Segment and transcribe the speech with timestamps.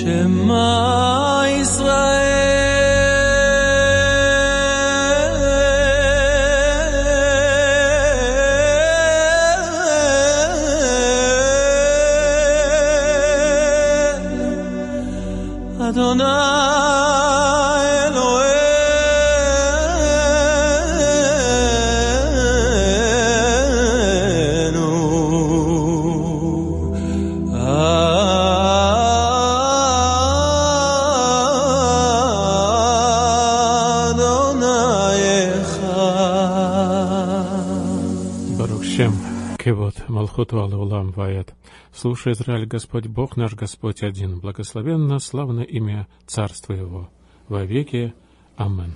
[0.00, 1.09] 什么？
[40.30, 41.54] Малхуту Улам Ваят.
[41.92, 44.38] Слушай, Израиль, Господь Бог наш, Господь один.
[44.38, 47.10] Благословенно, славно имя Царства Его.
[47.48, 48.14] Во веки.
[48.56, 48.94] Амен.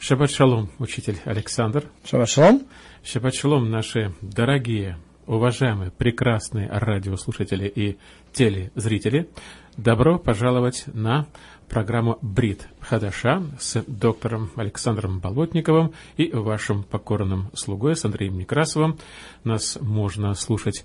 [0.00, 1.84] Шаббат шалом, учитель Александр.
[2.04, 2.62] Шаббат шалом.
[3.04, 7.98] Шаббат шалом, наши дорогие, уважаемые, прекрасные радиослушатели и
[8.32, 9.28] телезрители.
[9.76, 11.26] Добро пожаловать на
[11.68, 18.98] программу «Брит Хадаша» с доктором Александром Болотниковым и вашим покорным слугой с Андреем Некрасовым.
[19.44, 20.84] Нас можно слушать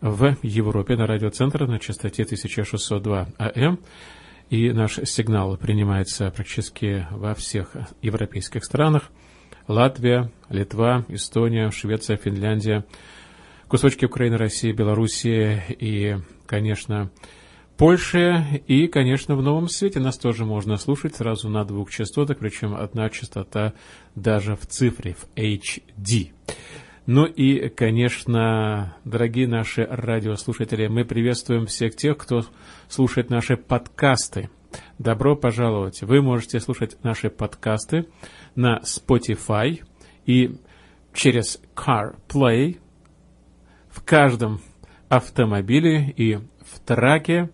[0.00, 3.78] в Европе на радиоцентре на частоте 1602 АМ.
[4.48, 9.10] И наш сигнал принимается практически во всех европейских странах.
[9.68, 12.84] Латвия, Литва, Эстония, Швеция, Финляндия,
[13.68, 17.10] кусочки Украины, России, Белоруссии и, конечно,
[17.76, 22.74] Польше и, конечно, в Новом Свете нас тоже можно слушать сразу на двух частотах, причем
[22.74, 23.74] одна частота
[24.14, 26.32] даже в цифре, в HD.
[27.04, 32.46] Ну и, конечно, дорогие наши радиослушатели, мы приветствуем всех тех, кто
[32.88, 34.48] слушает наши подкасты.
[34.98, 36.02] Добро пожаловать!
[36.02, 38.06] Вы можете слушать наши подкасты
[38.54, 39.82] на Spotify
[40.24, 40.56] и
[41.12, 42.78] через CarPlay
[43.96, 44.60] в каждом
[45.08, 47.50] автомобиле и в траке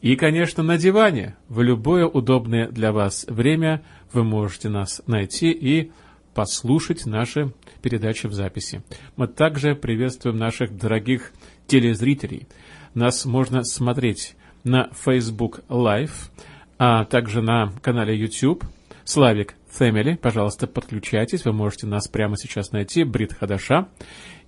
[0.00, 1.36] и, конечно, на диване.
[1.48, 3.82] В любое удобное для вас время
[4.12, 5.92] вы можете нас найти и
[6.34, 8.82] послушать наши передачи в записи.
[9.16, 11.32] Мы также приветствуем наших дорогих
[11.68, 12.48] телезрителей.
[12.94, 16.30] Нас можно смотреть на Facebook Live,
[16.78, 18.64] а также на канале YouTube
[19.04, 20.16] Славик Family.
[20.16, 23.88] Пожалуйста, подключайтесь, вы можете нас прямо сейчас найти, Брит Хадаша.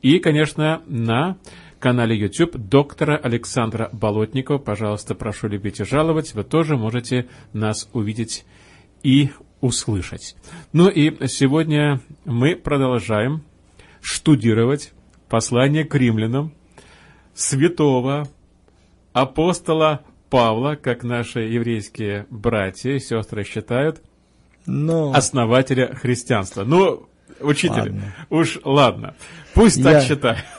[0.02, 1.36] И, конечно, на
[1.78, 4.58] канале YouTube доктора Александра Болотникова.
[4.58, 6.34] Пожалуйста, прошу любить и жаловать.
[6.34, 8.44] Вы тоже можете нас увидеть
[9.02, 10.36] и услышать.
[10.72, 13.42] Ну и сегодня мы продолжаем
[14.00, 14.92] штудировать
[15.28, 16.52] послание к римлянам
[17.34, 18.28] святого
[19.12, 24.00] апостола Павла, как наши еврейские братья и сестры считают,
[24.64, 25.12] Но...
[25.12, 26.62] основателя христианства.
[26.64, 27.08] Ну,
[27.40, 28.14] учитель, ладно.
[28.30, 29.14] уж ладно,
[29.54, 29.84] пусть Я...
[29.84, 30.38] так считают.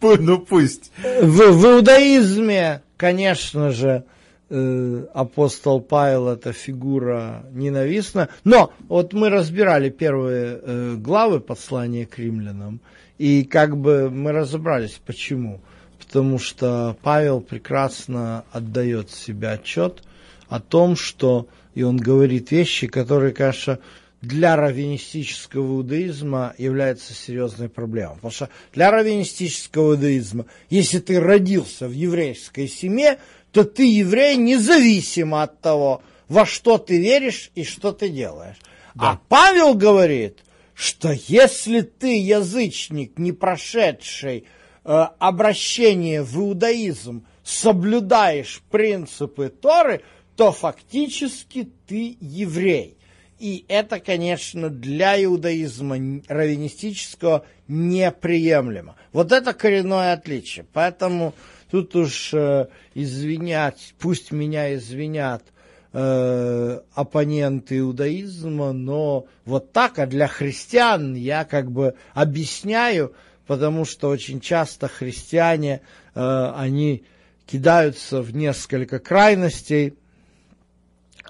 [0.00, 0.92] Ну пусть.
[1.02, 4.04] В, в иудаизме, конечно же,
[4.48, 8.28] э, апостол Павел это фигура ненавистна.
[8.44, 12.80] Но вот мы разбирали первые э, главы послания к римлянам,
[13.18, 15.60] и как бы мы разобрались, почему.
[15.98, 20.02] Потому что Павел прекрасно отдает себе отчет
[20.48, 23.80] о том, что, и он говорит вещи, которые, конечно,
[24.20, 28.16] для раввинистического иудаизма является серьезной проблемой.
[28.16, 33.18] Потому что для раввинистического иудаизма, если ты родился в еврейской семье,
[33.52, 38.56] то ты еврей независимо от того, во что ты веришь и что ты делаешь.
[38.94, 39.12] Да.
[39.12, 40.40] А Павел говорит,
[40.74, 44.44] что если ты язычник, не прошедший
[44.84, 50.02] э, обращение в иудаизм, соблюдаешь принципы Торы,
[50.36, 52.97] то фактически ты еврей.
[53.38, 58.96] И это, конечно, для иудаизма раввинистического неприемлемо.
[59.12, 60.66] Вот это коренное отличие.
[60.72, 61.34] Поэтому
[61.70, 65.44] тут уж э, извинять, пусть меня извинят
[65.92, 73.14] э, оппоненты иудаизма, но вот так, а для христиан я как бы объясняю,
[73.46, 75.82] потому что очень часто христиане,
[76.14, 77.04] э, они
[77.46, 79.94] кидаются в несколько крайностей,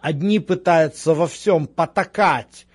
[0.01, 2.67] Одни пытаются во всем потакать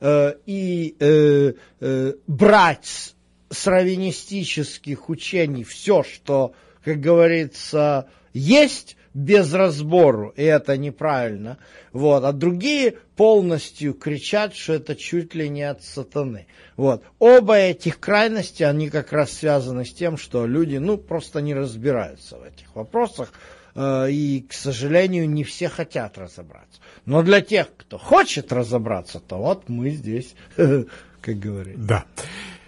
[0.00, 3.14] э, и э, э, брать
[3.50, 11.58] с раввинистических учений все, что, как говорится, есть без разбору, и это неправильно.
[11.92, 12.24] Вот.
[12.24, 16.46] А другие полностью кричат, что это чуть ли не от сатаны.
[16.76, 17.04] Вот.
[17.18, 22.38] Оба этих крайности, они как раз связаны с тем, что люди ну, просто не разбираются
[22.38, 23.32] в этих вопросах,
[23.74, 26.80] и, к сожалению, не все хотят разобраться.
[27.06, 31.82] Но для тех, кто хочет разобраться, то вот мы здесь, как говорится.
[31.82, 32.04] Да.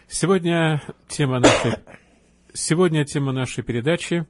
[0.09, 1.75] Сегодня тема нашей,
[2.53, 4.27] сегодня тема нашей передачи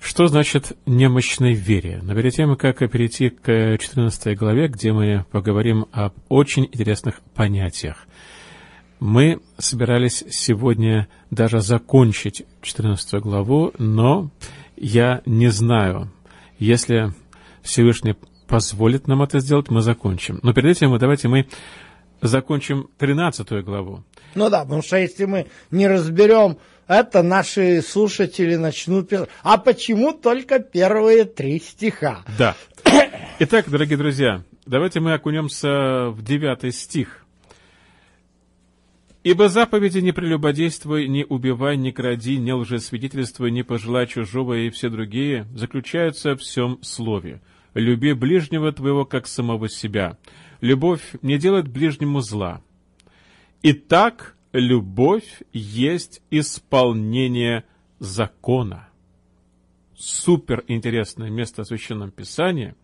[0.00, 2.00] Что значит немощной вере?
[2.02, 8.06] Но перед тем, как перейти к 14 главе, где мы поговорим об очень интересных понятиях,
[9.00, 14.30] мы собирались сегодня даже закончить 14 главу, но
[14.76, 16.10] я не знаю,
[16.58, 17.12] если
[17.62, 18.14] Всевышний
[18.46, 20.40] позволит нам это сделать, мы закончим.
[20.42, 21.46] Но перед этим давайте мы
[22.22, 24.04] закончим 13 главу.
[24.34, 29.28] Ну да, потому что если мы не разберем это, наши слушатели начнут писать.
[29.42, 32.24] А почему только первые три стиха?
[32.38, 32.54] Да.
[33.40, 37.25] Итак, дорогие друзья, давайте мы окунемся в девятый стих.
[39.26, 44.88] Ибо заповеди не прелюбодействуй, не убивай, не кради, не лжесвидетельствуй, не пожелай чужого и все
[44.88, 47.40] другие заключаются в всем слове.
[47.74, 50.16] Люби ближнего твоего, как самого себя.
[50.60, 52.62] Любовь не делает ближнему зла.
[53.62, 57.64] Итак, любовь есть исполнение
[57.98, 58.88] закона.
[59.96, 62.76] Супер интересное место в Священном Писании.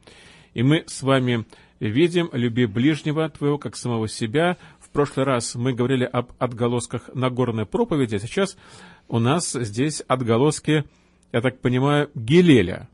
[0.54, 1.46] И мы с вами
[1.78, 4.56] видим «люби ближнего твоего, как самого себя»,
[4.92, 8.56] прошлый раз мы говорили об отголосках Нагорной проповеди, а сейчас
[9.08, 10.84] у нас здесь отголоски,
[11.32, 12.88] я так понимаю, Гилеля.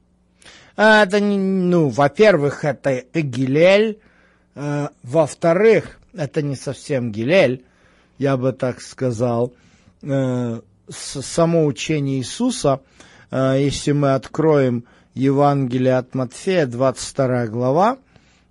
[0.76, 3.98] А, это, ну, во-первых, это Гилель,
[4.54, 7.64] а, во-вторых, это не совсем Гилель,
[8.18, 9.52] я бы так сказал,
[10.04, 12.80] а, само учение Иисуса,
[13.32, 14.84] а, если мы откроем
[15.14, 17.98] Евангелие от Матфея, 22 глава,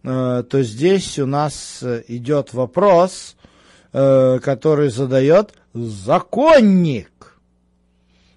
[0.04, 3.37] то здесь у нас идет вопрос
[3.94, 7.40] Э, который задает законник.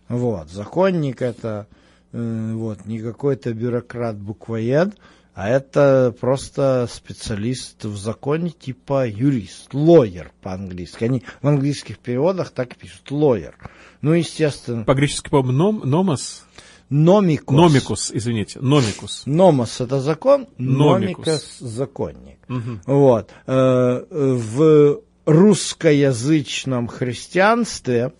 [0.08, 1.67] Вот, законник это
[2.12, 4.97] э, вот, не какой-то бюрократ-буквоед,
[5.35, 11.05] а это просто специалист в законе типа юрист, лоер по-английски.
[11.05, 13.56] Они в английских переводах так и пишут, лоер.
[14.02, 14.85] Ну, естественно.
[14.85, 16.44] По-гречески, по-моему, ном, номос?
[16.91, 17.56] Номикус.
[17.56, 19.23] Номикус, извините, номикус.
[19.26, 22.38] Номос– это закон, номикус– законник.
[22.49, 22.81] Угу.
[22.87, 23.31] Вот.
[23.47, 28.12] Э, в русскоязычном христианстве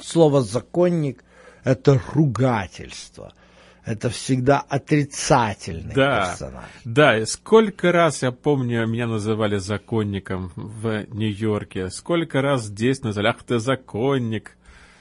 [0.00, 1.24] слово «законник»—
[1.64, 3.32] это ругательство.
[3.84, 6.64] Это всегда отрицательный да, персонаж.
[6.84, 11.90] Да, и сколько раз, я помню, меня называли законником в Нью-Йорке.
[11.90, 14.56] Сколько раз здесь называли, ах ты законник.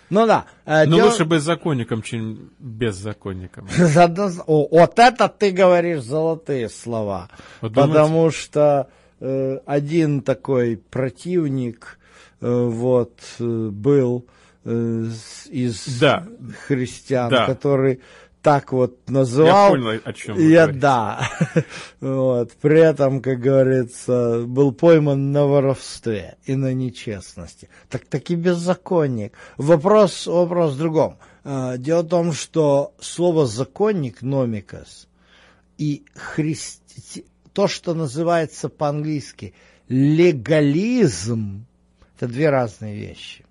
[0.09, 0.45] Ну да.
[0.65, 1.05] Э, Но дел...
[1.05, 3.67] лучше быть законником, чем беззаконником.
[4.47, 7.29] Вот это ты говоришь золотые слова.
[7.59, 8.89] Потому что
[9.21, 11.99] один такой противник
[12.41, 14.25] э, вот э, был
[14.63, 16.27] из да.
[16.67, 17.45] христиан, да.
[17.47, 18.01] который
[18.43, 19.75] так вот называл.
[19.75, 21.27] Я понял, о чем Я, да.
[21.99, 22.51] вот.
[22.61, 27.69] При этом, как говорится, был пойман на воровстве и на нечестности.
[27.89, 29.33] Так таки беззаконник.
[29.57, 31.17] Вопрос, вопрос в другом.
[31.43, 35.07] Дело в том, что слово законник, номикас,
[35.79, 39.53] и христи то, что называется по-английски
[39.87, 41.65] легализм,
[42.15, 43.45] это две разные вещи.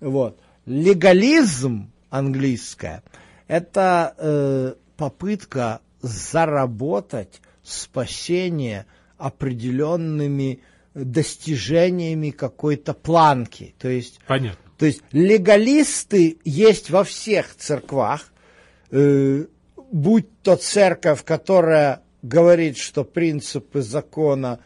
[0.00, 0.38] Вот.
[0.66, 3.02] Легализм английское–
[3.48, 8.86] это э, попытка заработать спасение
[9.16, 10.60] определенными
[10.94, 13.74] достижениями какой-то планки.
[13.78, 14.58] То есть, Понятно.
[14.78, 18.32] То есть легалисты есть во всех церквах,
[18.90, 19.44] э,
[19.90, 24.60] будь то церковь, которая говорит, что принципы закона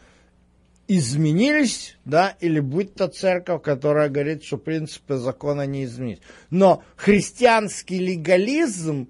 [0.87, 6.21] изменились, да, или будь то церковь, которая говорит, что принципы закона не изменились.
[6.49, 9.09] Но христианский легализм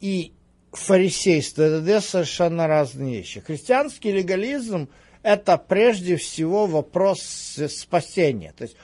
[0.00, 0.32] и
[0.72, 3.40] фарисейство– это две совершенно разные вещи.
[3.40, 4.88] Христианский легализм–
[5.22, 7.20] это прежде всего вопрос
[7.68, 8.52] спасения.
[8.56, 8.76] То есть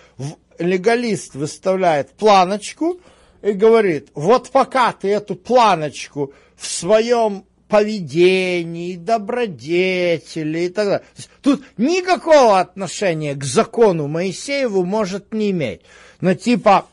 [0.58, 3.00] легалист выставляет планочку
[3.42, 11.06] и говорит, вот пока ты эту планочку в своем поведении, добродетели и так далее.
[11.40, 15.80] Тут никакого отношения к закону Моисееву может не иметь.
[16.20, 16.84] Но типа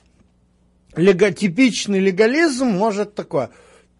[0.95, 3.49] лего, типичный легализм может такое.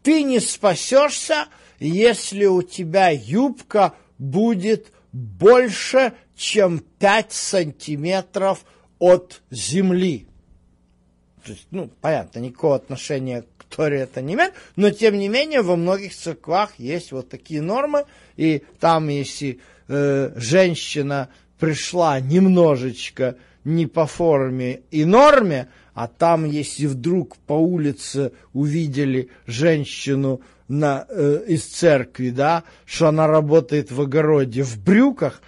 [0.04, 1.48] Ты не спасешься,
[1.80, 8.64] если у тебя юбка будет больше, чем 5 сантиметров
[9.00, 10.28] от земли.
[11.44, 13.44] То есть, ну, понятно, никакого отношения
[13.76, 18.06] Торе это не имеет, но тем не менее во многих церквах есть вот такие нормы,
[18.36, 26.86] и там, если э, женщина пришла немножечко не по форме и норме, а там, если
[26.86, 34.64] вдруг по улице увидели женщину на, э, из церкви, да, что она работает в огороде
[34.64, 35.42] в брюках,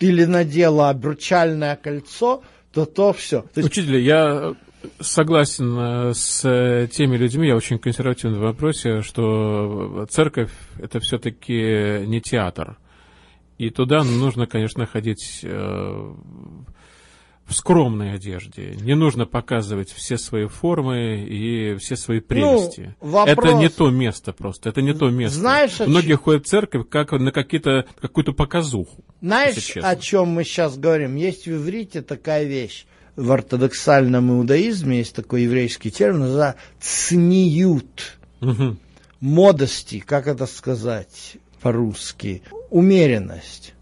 [0.00, 3.42] или надела обручальное кольцо, то то все.
[3.54, 3.70] То есть...
[3.70, 4.54] Учитель, я
[5.00, 12.20] согласен э, с теми людьми, я очень консервативный в вопросе, что церковь это все-таки не
[12.20, 12.78] театр.
[13.58, 16.14] И туда нужно, конечно, ходить э,
[17.46, 18.76] в скромной одежде.
[18.80, 22.94] Не нужно показывать все свои формы и все свои ну, прелести.
[23.00, 23.46] Ну, вопрос...
[23.46, 24.70] Это не то место просто.
[24.70, 25.38] Это не то место.
[25.38, 29.04] Знаешь, Многие ходят в церковь как на какие-то, какую-то показуху.
[29.20, 31.16] Знаешь, о чем мы сейчас говорим?
[31.16, 32.86] Есть в иврите такая вещь.
[33.16, 38.16] В ортодоксальном иудаизме есть такой еврейский термин, называется цниют.
[38.40, 38.76] Угу.
[39.20, 42.42] Модости, как это сказать по-русски?
[42.70, 43.74] Умеренность,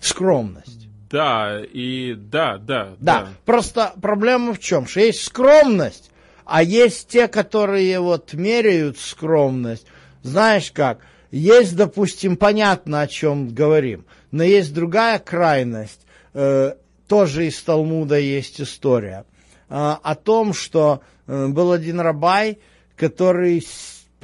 [0.00, 0.88] скромность.
[1.10, 3.20] Да, и да, да, да.
[3.20, 4.86] Да, просто проблема в чем?
[4.86, 6.10] Что есть скромность,
[6.44, 9.86] а есть те, которые вот меряют скромность.
[10.22, 11.00] Знаешь как?
[11.30, 16.00] Есть, допустим, понятно, о чем говорим, но есть другая крайность.
[16.34, 16.74] Э,
[17.08, 19.24] тоже из Талмуда есть история
[19.68, 22.58] э, о том, что э, был один рабай,
[22.96, 23.62] который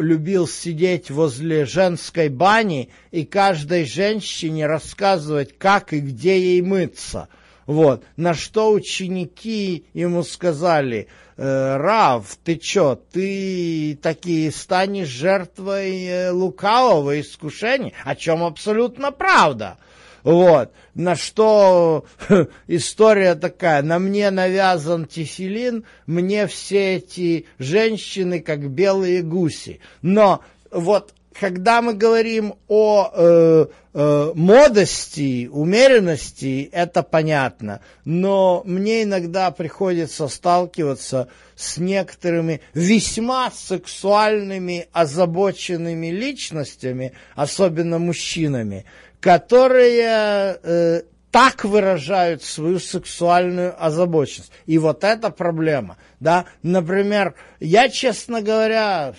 [0.00, 7.28] любил сидеть возле женской бани и каждой женщине рассказывать, как и где ей мыться.
[7.66, 8.02] Вот.
[8.16, 17.20] На что ученики ему сказали, э, Рав, ты чё, ты таки станешь жертвой э, лукавого
[17.20, 19.76] искушения, о чем абсолютно правда.
[20.22, 20.72] Вот.
[20.94, 22.04] На что
[22.66, 29.80] история такая, на мне навязан тефилин, мне все эти женщины как белые гуси.
[30.02, 37.80] Но вот когда мы говорим о э, э, модости, умеренности, это понятно.
[38.04, 48.84] Но мне иногда приходится сталкиваться с некоторыми весьма сексуальными, озабоченными личностями, особенно мужчинами,
[49.20, 54.52] которые э, так выражают свою сексуальную озабоченность.
[54.66, 55.96] И вот эта проблема.
[56.20, 56.46] Да?
[56.62, 59.14] Например, я, честно говоря,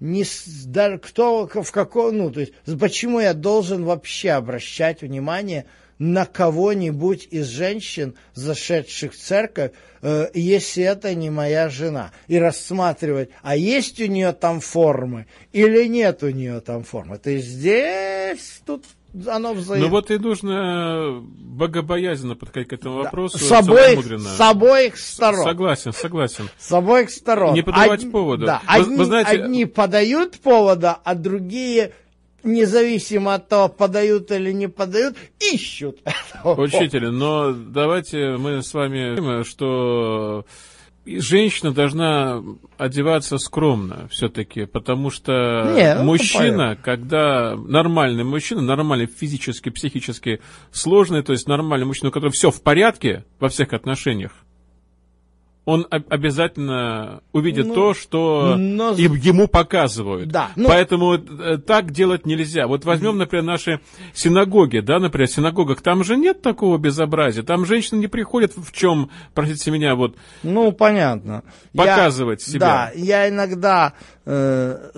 [0.00, 0.24] не,
[0.66, 5.66] даже кто в каком, ну, то есть, почему я должен вообще обращать внимание
[5.98, 13.30] на кого-нибудь из женщин, зашедших в церковь, э, если это не моя жена, и рассматривать,
[13.42, 17.18] а есть у нее там формы или нет у нее там формы.
[17.18, 18.84] То есть здесь тут
[19.28, 19.86] оно взаимно.
[19.86, 23.38] Ну вот и нужно богобоязненно подходить к этому вопросу.
[23.38, 25.44] С, обоих, с обоих сторон.
[25.44, 26.48] Согласен, согласен.
[26.58, 27.54] С обоих сторон.
[27.54, 28.12] Не подавать Од...
[28.12, 28.46] повода.
[28.46, 29.30] Да, вы, одни, вы знаете...
[29.30, 31.92] одни подают повода, а другие
[32.42, 36.00] независимо от того, подают или не подают, ищут.
[36.44, 40.44] Учитель, но давайте мы с вами, что
[41.06, 42.42] женщина должна
[42.78, 50.40] одеваться скромно все-таки, потому что Не, ну, мужчина, когда нормальный мужчина, нормальный физически, психически
[50.72, 54.32] сложный, то есть нормальный мужчина, у которого все в порядке во всех отношениях,
[55.64, 58.90] он обязательно увидит ну, то, что но...
[58.92, 60.28] ему показывают.
[60.28, 60.68] Да, ну...
[60.68, 62.66] Поэтому э, так делать нельзя.
[62.66, 63.80] Вот возьмем, например, наши
[64.12, 67.42] синагоги, да, например, в синагогах, там же нет такого безобразия.
[67.42, 70.16] Там женщины не приходят в чем, простите меня, вот...
[70.42, 71.42] Ну, понятно.
[71.74, 72.60] Показывать я, себя.
[72.60, 73.94] Да, я иногда,
[74.26, 74.90] э,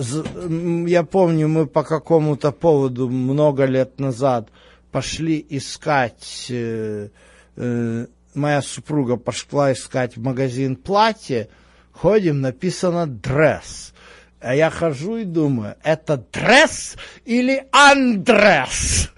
[0.86, 4.48] я помню, мы по какому-то поводу много лет назад
[4.90, 6.46] пошли искать...
[6.50, 7.08] Э,
[7.56, 8.06] э,
[8.36, 11.48] моя супруга пошла искать в магазин платье,
[11.92, 13.92] ходим, написано «дресс».
[14.40, 19.10] А я хожу и думаю, это дресс или андресс?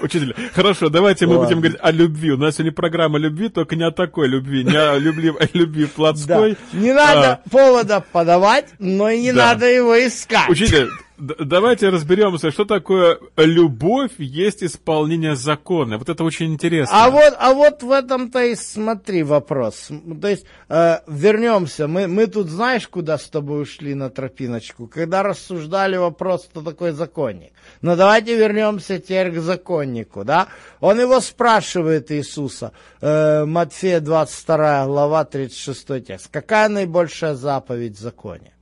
[0.00, 2.32] Учитель, хорошо, давайте мы будем говорить о любви.
[2.32, 5.86] У нас сегодня программа любви, только не о такой любви, не о любви, о любви
[5.86, 6.56] плотской.
[6.72, 6.78] Да.
[6.78, 7.48] Не надо а...
[7.48, 9.48] повода подавать, но и не да.
[9.48, 10.48] надо его искать.
[10.48, 15.98] Учитель, давайте разберемся, что такое любовь есть исполнение закона.
[15.98, 17.04] Вот это очень интересно.
[17.04, 19.90] А вот, а вот в этом-то и смотри вопрос.
[20.20, 21.86] То есть э, вернемся.
[21.86, 24.86] Мы, мы тут знаешь, куда с тобой ушли на тропиночку?
[24.86, 27.52] Когда рассуждали вопрос, что такое законник.
[27.80, 30.24] Но давайте вернемся теперь к законнику.
[30.24, 30.48] Да?
[30.80, 32.72] Он его спрашивает Иисуса.
[33.00, 36.28] Э, Матфея 22 глава 36 текст.
[36.30, 38.53] Какая наибольшая заповедь в законе?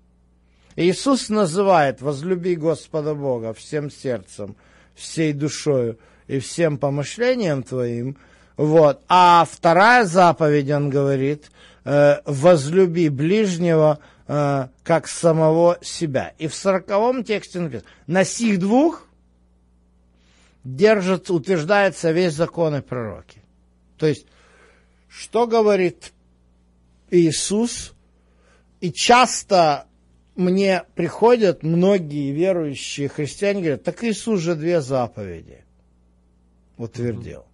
[0.77, 4.57] Иисус называет «возлюби Господа Бога всем сердцем,
[4.95, 8.17] всей душою и всем помышлением твоим».
[8.57, 9.03] Вот.
[9.09, 11.51] А вторая заповедь, он говорит,
[11.85, 13.99] э, «возлюби ближнего,
[14.29, 16.33] э, как самого себя».
[16.39, 19.07] И в сороковом тексте написано, на сих двух
[20.65, 23.43] держит, утверждается весь закон и пророки.
[23.99, 24.27] То есть,
[25.09, 26.13] что говорит
[27.11, 27.93] Иисус,
[28.81, 29.87] и часто
[30.35, 35.65] мне приходят многие верующие христиане, говорят, так Иисус же две заповеди
[36.77, 37.45] утвердил.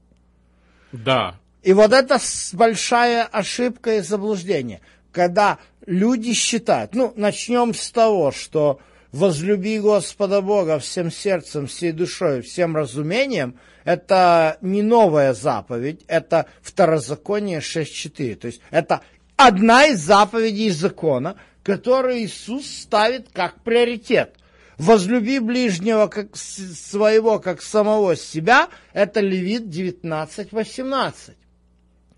[0.92, 1.37] Да.
[1.62, 2.18] И вот это
[2.52, 4.80] большая ошибка и заблуждение,
[5.12, 8.80] когда люди считают, ну, начнем с того, что
[9.12, 17.61] возлюби Господа Бога всем сердцем, всей душой, всем разумением, это не новая заповедь, это второзаконие
[17.61, 18.35] 6.4.
[18.37, 19.00] То есть это
[19.37, 21.37] одна из заповедей закона,
[21.68, 24.34] которую Иисус ставит как приоритет.
[24.78, 31.34] Возлюби ближнего как своего, как самого себя, это Левит 19.18.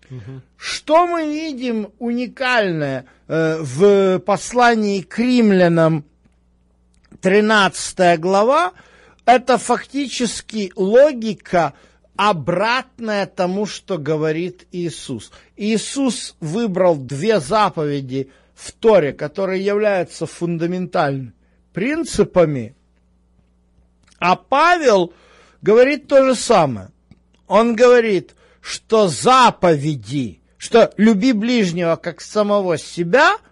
[0.09, 0.19] Угу.
[0.55, 6.05] Что мы видим уникальное э, в послании к римлянам
[7.19, 8.71] 13 глава,
[9.25, 11.73] это фактически логика
[12.15, 15.29] обратная тому, что говорит Иисус.
[15.57, 21.33] Иисус выбрал две заповеди в Торе, которые являются фундаментальными
[21.73, 22.75] принципами,
[24.19, 25.13] а Павел
[25.61, 26.89] говорит то же самое.
[27.47, 33.37] Он говорит, что заповеди, что люби ближнего как самого себя–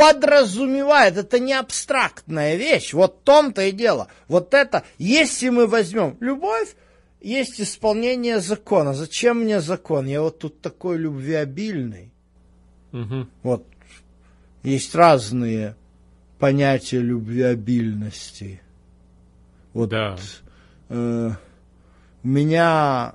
[0.00, 4.08] подразумевает, это не абстрактная вещь, вот в том-то и дело.
[4.28, 6.74] Вот это, если мы возьмем любовь,
[7.20, 8.94] есть исполнение закона.
[8.94, 10.06] Зачем мне закон?
[10.06, 12.14] Я вот тут такой любвеобильный.
[12.92, 13.26] Угу.
[13.42, 13.66] Вот
[14.62, 15.76] есть разные
[16.38, 18.60] понятия любвеобильности.
[19.72, 20.16] Вот да.
[20.88, 21.30] э,
[22.22, 23.14] у меня,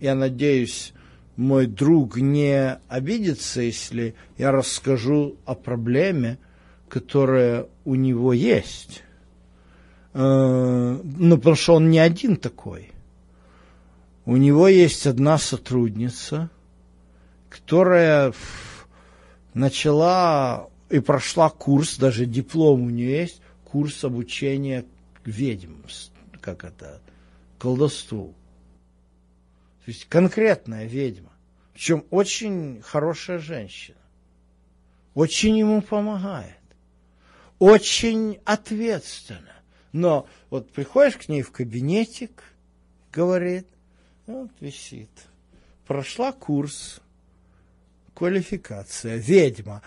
[0.00, 0.92] я надеюсь,
[1.36, 6.38] мой друг не обидится, если я расскажу о проблеме,
[6.88, 9.02] которая у него есть.
[10.14, 12.92] Э, ну, потому что он не один такой.
[14.24, 16.50] У него есть одна сотрудница,
[17.48, 18.32] которая
[19.56, 24.84] начала и прошла курс, даже диплом у нее есть, курс обучения
[25.24, 25.82] ведьм,
[26.40, 27.00] как это,
[27.58, 28.34] колдовству.
[29.84, 31.32] То есть конкретная ведьма.
[31.72, 33.96] Причем очень хорошая женщина.
[35.14, 36.54] Очень ему помогает.
[37.58, 39.54] Очень ответственно.
[39.92, 42.42] Но вот приходишь к ней в кабинетик,
[43.10, 43.66] говорит,
[44.26, 45.10] вот висит.
[45.86, 47.00] Прошла курс,
[48.16, 49.82] квалификация, ведьма.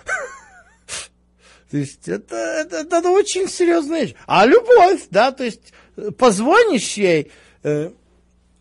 [1.72, 4.16] То есть это, это, это очень серьезная вещь.
[4.26, 5.74] А любовь, да, то есть
[6.18, 7.32] позвонишь ей,
[7.64, 7.92] э,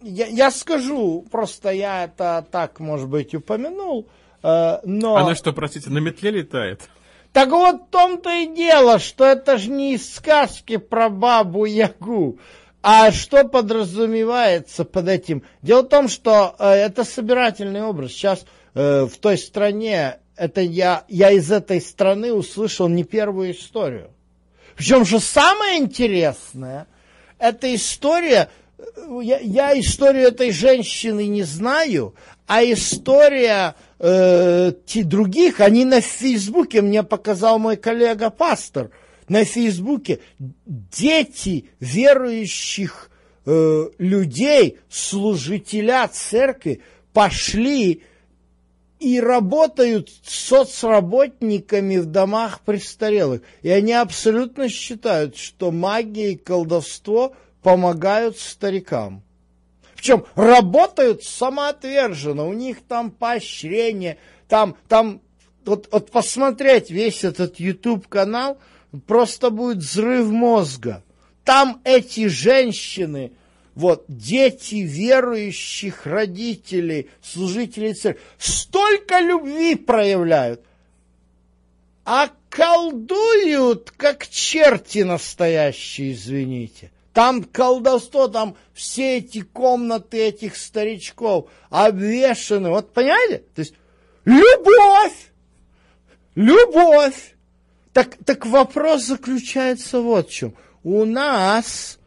[0.03, 4.09] я, я скажу, просто я это так, может быть, упомянул,
[4.43, 5.17] э, но...
[5.17, 6.83] Она что, простите, на метле летает?
[7.33, 12.39] Так вот в том-то и дело, что это же не из сказки про бабу Ягу.
[12.83, 15.43] А что подразумевается под этим?
[15.63, 18.13] Дело в том, что э, это собирательный образ.
[18.13, 24.11] Сейчас э, в той стране, это я, я из этой страны услышал не первую историю.
[24.77, 26.87] Причем же самое интересное,
[27.39, 28.49] эта история
[29.23, 32.15] я, я историю этой женщины не знаю,
[32.47, 38.91] а история э, других, они на Фейсбуке, мне показал мой коллега-пастор,
[39.29, 43.11] на Фейсбуке дети верующих
[43.45, 46.81] э, людей, служителя церкви,
[47.13, 48.03] пошли
[49.01, 53.43] и работают соцработниками в домах престарелых.
[53.63, 59.23] И они абсолютно считают, что магия и колдовство– помогают старикам.
[59.97, 65.21] Причем работают самоотверженно, у них там поощрение, там, там,
[65.65, 68.59] вот, вот посмотреть весь этот YouTube-канал,
[69.07, 71.03] просто будет взрыв мозга.
[71.45, 73.33] Там эти женщины,
[73.79, 80.65] вот, дети верующих родителей, служителей церкви, столько любви проявляют,
[82.05, 86.91] а колдуют, как черти настоящие, извините.
[87.13, 92.71] Там колдовство, там все эти комнаты этих старичков обвешаны.
[92.71, 93.45] Вот понимаете?
[93.55, 93.75] То есть
[94.25, 95.31] любовь!
[96.35, 97.37] Любовь!
[97.93, 100.55] Так, так вопрос заключается вот в чем.
[100.83, 101.98] У нас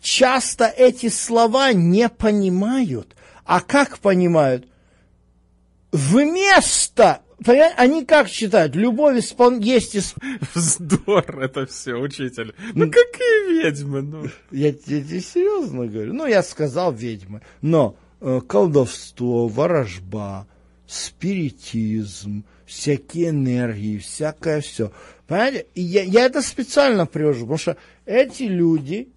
[0.00, 3.14] часто эти слова не понимают.
[3.44, 4.66] А как понимают?
[5.92, 8.76] Вместо Понимаете, они как считают?
[8.76, 9.58] Любовь испол...
[9.60, 9.96] есть...
[9.96, 10.18] Исп...
[10.54, 12.54] Вздор это все, учитель.
[12.74, 14.02] Ну, какие ведьмы?
[14.02, 14.24] Ну.
[14.50, 16.12] Я, я тебе серьезно говорю.
[16.12, 17.40] Ну, я сказал ведьмы.
[17.62, 20.46] Но э, колдовство, ворожба,
[20.86, 24.92] спиритизм, всякие энергии, всякое все.
[25.26, 25.66] Понимаете?
[25.74, 29.08] И я, я это специально привожу, потому что эти люди,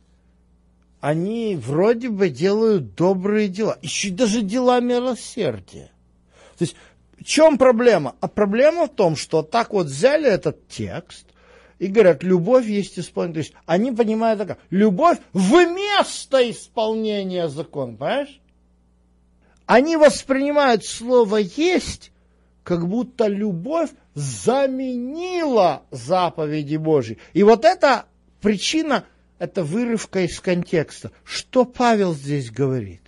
[1.04, 5.92] они вроде бы делают добрые дела, еще даже дела милосердия.
[6.58, 6.78] То есть
[7.20, 8.16] в чем проблема?
[8.22, 11.26] А проблема в том, что так вот взяли этот текст
[11.78, 13.34] и говорят, любовь есть исполнение.
[13.34, 18.40] То есть они понимают так, любовь вместо исполнения закона, понимаешь?
[19.66, 22.14] они воспринимают слово «есть»,
[22.64, 27.18] как будто любовь заменила заповеди Божьи.
[27.34, 28.06] И вот эта
[28.40, 29.04] причина,
[29.44, 31.12] это вырывка из контекста.
[31.26, 33.02] Что Павел здесь говорит?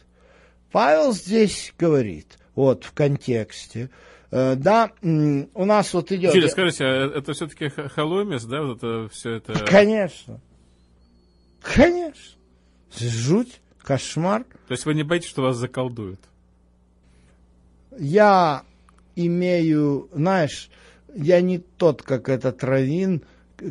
[0.70, 3.90] Павел здесь говорит, вот в контексте,
[4.32, 6.34] э, да, у нас вот идет...
[6.34, 9.54] Чили, скажите, а это все-таки Халомис, да, вот это все это...
[9.66, 10.42] Конечно.
[11.62, 12.38] Конечно.
[13.00, 14.44] Жуть, кошмар.
[14.68, 16.20] То есть вы не боитесь, что вас заколдуют?
[17.98, 18.64] Я
[19.16, 20.70] имею, знаешь,
[21.16, 23.24] я не тот, как этот Равин,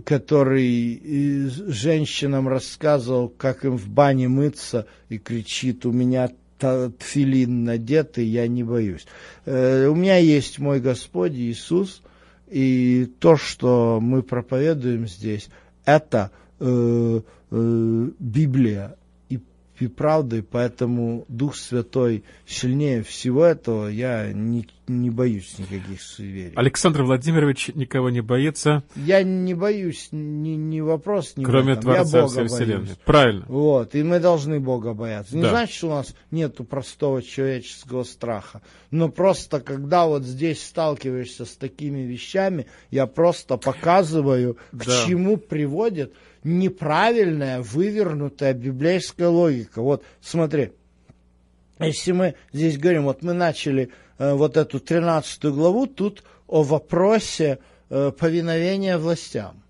[0.05, 8.47] который женщинам рассказывал, как им в бане мыться, и кричит, у меня тфилин надетый, я
[8.49, 9.07] не боюсь.
[9.45, 12.03] Э, у меня есть мой Господь Иисус,
[12.49, 15.49] и то, что мы проповедуем здесь,
[15.85, 16.31] это
[16.61, 18.97] э, э, Библия,
[19.81, 26.53] и правдой, поэтому Дух Святой сильнее всего этого, я не, не боюсь никаких суеверий.
[26.55, 28.85] Александр Владимирович никого не боится.
[28.95, 32.97] Я не боюсь, ни, ни вопрос не Кроме Творца я всей Вселенной.
[33.05, 33.45] Правильно.
[33.49, 35.37] Вот, и мы должны Бога бояться.
[35.37, 35.51] Не да.
[35.51, 41.57] значит, что у нас нету простого человеческого страха, но просто когда вот здесь сталкиваешься с
[41.57, 45.05] такими вещами, я просто показываю, к да.
[45.07, 49.83] чему приводит неправильная, вывернутая библейская логика.
[49.83, 50.73] Вот смотри,
[51.81, 57.59] если мы здесь говорим, вот мы начали э, вот эту 13 главу, тут о вопросе
[57.89, 59.63] э, повиновения властям.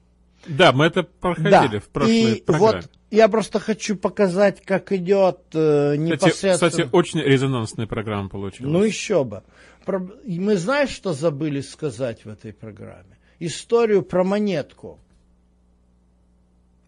[0.47, 1.81] Да, мы это проходили да.
[1.81, 2.81] в прошлой и программе.
[2.83, 6.55] Вот я просто хочу показать, как идет э, непосредственно...
[6.55, 8.73] Кстати, кстати, очень резонансная программа получилась.
[8.73, 9.43] Ну еще бы.
[9.87, 13.19] Мы знаем, что забыли сказать в этой программе?
[13.39, 14.99] Историю про монетку.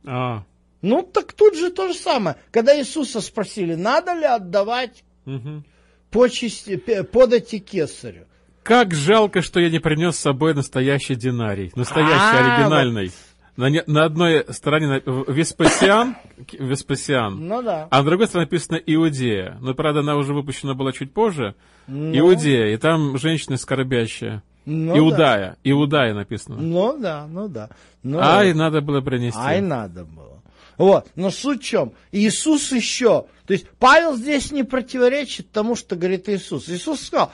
[0.07, 0.45] А.
[0.83, 2.37] Ну, так тут же то же самое.
[2.53, 5.65] Когда Иисуса спросили, надо ли отдавать угу.
[6.11, 8.27] почести, подати кесарю.
[8.63, 11.73] Как жалко, что я не принес с собой настоящий динарий.
[11.77, 13.07] Настоящий, а, оригинальный.
[13.07, 13.15] Вот.
[13.57, 16.17] На, на одной стороне Веспасиан,
[16.53, 17.89] Веспасиан, ну, да.
[17.91, 19.57] а на другой стороне написано Иудея.
[19.61, 21.55] Но, правда, она уже выпущена была чуть позже.
[21.87, 22.17] Ну.
[22.19, 24.43] Иудея, и там женщина скорбящая.
[24.67, 25.51] Ну, Иудая.
[25.51, 25.57] Да.
[25.71, 26.57] Иудая написано.
[26.57, 27.71] Ну да, ну да.
[28.03, 29.39] Ну, Ай, надо было принести.
[29.39, 30.43] Ай, надо было.
[30.77, 31.09] Вот.
[31.15, 31.93] Но суть в чем?
[32.13, 33.27] Иисус еще.
[33.47, 36.69] То есть Павел здесь не противоречит тому, что говорит Иисус.
[36.69, 37.33] Иисус сказал,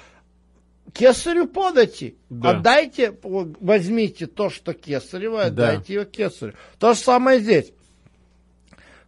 [0.93, 2.17] кесарю подати.
[2.29, 2.51] Да.
[2.51, 5.95] Отдайте, возьмите то, что кесарево, отдайте да.
[5.95, 6.53] ее кесарю.
[6.79, 7.73] То же самое здесь.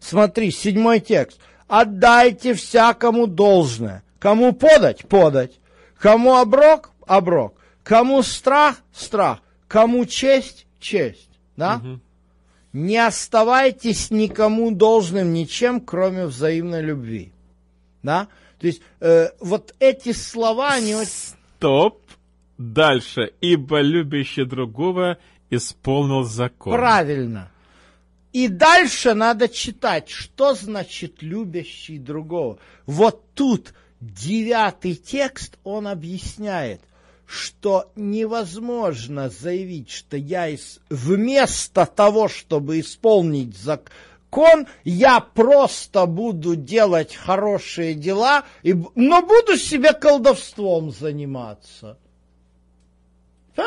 [0.00, 1.38] Смотри, седьмой текст.
[1.68, 4.02] Отдайте всякому должное.
[4.18, 5.06] Кому подать?
[5.06, 5.60] Подать.
[5.98, 6.90] Кому оброк?
[7.06, 7.54] Оброк.
[7.84, 8.80] Кому страх?
[8.92, 9.40] Страх.
[9.68, 10.66] Кому честь?
[10.80, 11.28] Честь.
[11.56, 11.76] Да?
[11.76, 12.00] Угу.
[12.72, 17.30] Не оставайтесь никому должным ничем, кроме взаимной любви.
[18.02, 18.28] Да?
[18.58, 21.36] То есть э, вот эти слова, они очень...
[21.58, 22.00] Стоп!
[22.56, 23.32] Дальше.
[23.40, 25.18] Ибо любящий другого
[25.50, 26.72] исполнил закон.
[26.72, 27.50] Правильно.
[28.32, 32.58] И дальше надо читать, что значит любящий другого.
[32.86, 36.80] Вот тут девятый текст, он объясняет–
[37.26, 40.80] что невозможно заявить, что я из...
[40.90, 48.74] вместо того, чтобы исполнить закон, я просто буду делать хорошие дела, и...
[48.94, 51.98] но буду себе колдовством заниматься.
[53.56, 53.62] А?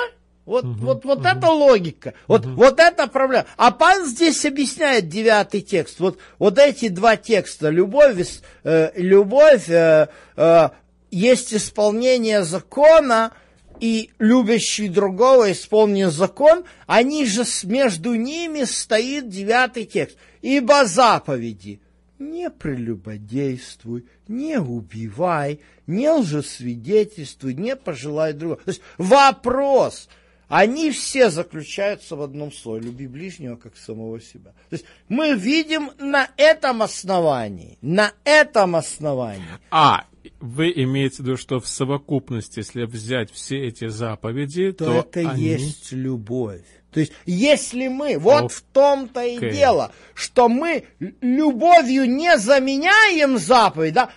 [0.48, 1.28] Вот, угу, вот, вот угу.
[1.28, 2.56] это логика, вот, угу.
[2.56, 3.46] вот это проблема.
[3.58, 6.00] А Пан здесь объясняет девятый текст.
[6.00, 10.70] Вот, вот эти два текста, любовь, э, любовь э, э,
[11.12, 13.34] есть исполнение закона,
[13.80, 20.18] и любящий другого исполнит закон, они же между ними стоит девятый текст.
[20.42, 21.82] Ибо заповеди
[22.20, 28.62] не прелюбодействуй, не убивай, не лжесвидетельствуй, не пожелай другого.
[28.64, 30.10] То есть вопрос,
[30.48, 32.84] они все заключаются в одном слове.
[32.86, 34.52] Люби ближнего, как самого себя.
[34.70, 39.46] То есть мы видим на этом основании, на этом основании.
[39.70, 40.06] А,
[40.40, 45.30] вы имеете в виду, что в совокупности, если взять все эти заповеди, то, то это
[45.32, 45.44] они...
[45.44, 46.64] есть любовь.
[46.92, 48.50] То есть, если мы, вот okay.
[48.50, 50.86] в том-то и дело, что мы
[51.22, 54.10] любовью не заменяем заповедь, да,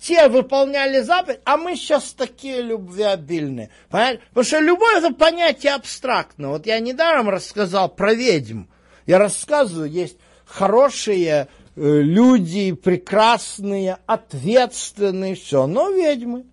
[0.00, 3.70] те выполняли заповедь, а мы сейчас такие любвеобильные.
[3.90, 4.22] Понимаете?
[4.28, 6.50] Потому что любовь это понятие абстрактное.
[6.50, 8.64] Вот я недаром рассказал про ведьм.
[9.06, 16.44] Я рассказываю, есть хорошие люди прекрасные, ответственные, все, но ведьмы.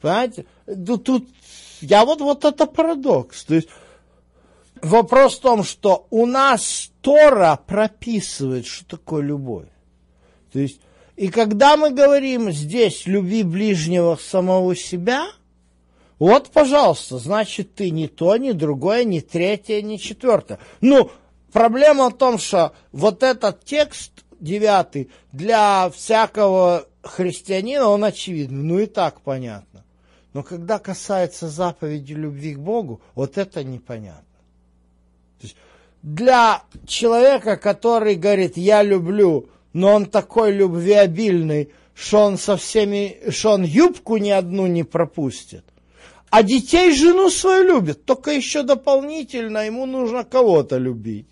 [0.00, 0.46] Понимаете?
[1.04, 1.28] Тут,
[1.80, 3.44] я вот, вот это парадокс.
[3.44, 3.68] То есть
[4.82, 9.68] вопрос в том, что у нас Тора прописывает, что такое любовь.
[10.52, 10.80] То есть
[11.18, 15.26] И когда мы говорим здесь любви ближнего самого себя,
[16.20, 20.60] вот, пожалуйста, значит, ты не то, ни другое, ни третье, ни четвертое.
[20.80, 21.10] Ну,
[21.52, 28.86] проблема в том, что вот этот текст девятый для всякого христианина, он очевидный, ну и
[28.86, 29.84] так понятно.
[30.32, 34.22] Но когда касается заповеди любви к Богу, вот это непонятно.
[35.40, 35.56] То есть
[36.02, 43.52] для человека, который говорит, я люблю, но он такой любвеобильный, что он со всеми, что
[43.52, 45.64] он юбку ни одну не пропустит.
[46.30, 51.26] А детей жену свою любит, только еще дополнительно ему нужно кого-то любить.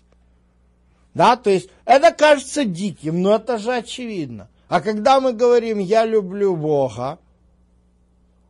[1.17, 4.49] Да, то есть это кажется диким, но это же очевидно.
[4.69, 7.17] А когда мы говорим «я люблю Бога»,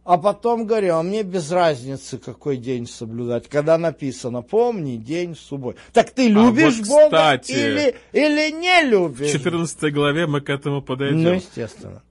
[0.03, 5.80] а потом говорю, а мне без разницы, какой день соблюдать, когда написано «помни день субботы».
[5.93, 9.30] Так ты любишь а вот, Бога или, или не любишь?
[9.30, 11.23] В 14 главе мы к этому подойдем.
[11.23, 12.03] Ну, естественно.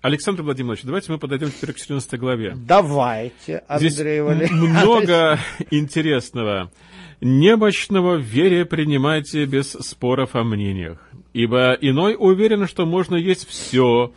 [0.00, 2.54] Александр Владимирович, давайте мы подойдем теперь к 14 главе.
[2.56, 4.50] Давайте, Андрей Здесь Валерьевич.
[4.52, 5.38] много
[5.70, 6.70] интересного.
[7.20, 11.00] Немощного в вере принимайте без споров о мнениях,
[11.32, 14.12] ибо иной уверен, что можно есть все,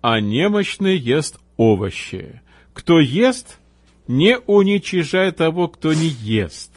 [0.00, 2.42] а немощный ест овощи.
[2.72, 3.58] Кто ест,
[4.06, 6.70] не уничижай того, кто не ест.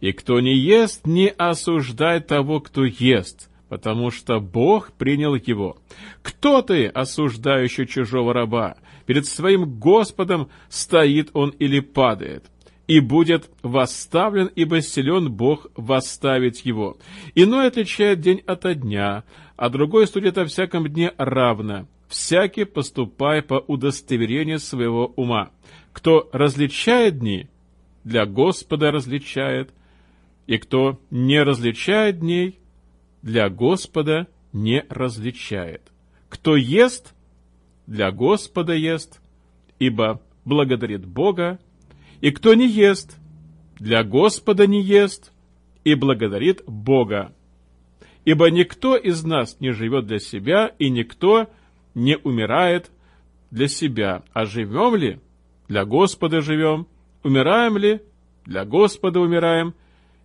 [0.00, 5.78] И кто не ест, не осуждай того, кто ест, потому что Бог принял его.
[6.22, 8.76] Кто ты, осуждающий чужого раба?
[9.04, 12.44] Перед своим Господом стоит он или падает
[12.86, 16.96] и будет восставлен, ибо силен Бог восставить его.
[17.34, 19.24] Иной отличает день ото дня,
[19.56, 21.86] а другой судит о всяком дне равно.
[22.08, 25.50] Всякий поступай по удостоверению своего ума.
[25.92, 27.48] Кто различает дни,
[28.04, 29.72] для Господа различает,
[30.46, 32.60] и кто не различает дней,
[33.22, 35.82] для Господа не различает.
[36.28, 37.14] Кто ест,
[37.88, 39.20] для Господа ест,
[39.80, 41.58] ибо благодарит Бога,
[42.26, 43.16] и кто не ест,
[43.78, 45.32] для Господа не ест
[45.84, 47.32] и благодарит Бога.
[48.24, 51.48] Ибо никто из нас не живет для себя, и никто
[51.94, 52.90] не умирает
[53.52, 54.24] для себя.
[54.32, 55.20] А живем ли?
[55.68, 56.88] Для Господа живем.
[57.22, 58.00] Умираем ли?
[58.44, 59.74] Для Господа умираем.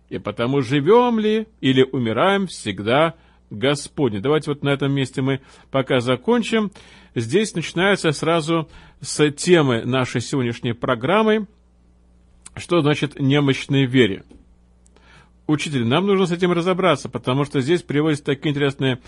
[0.08, 3.14] И потому живем ли или умираем всегда
[3.48, 4.18] Господне.
[4.18, 6.72] Давайте вот на этом месте мы пока закончим.
[7.14, 8.68] Здесь начинается сразу
[9.00, 11.46] с темы нашей сегодняшней программы–
[12.56, 14.24] что значит немощной вере?
[15.46, 19.00] Учитель, нам нужно с этим разобраться, потому что здесь приводятся такие интересные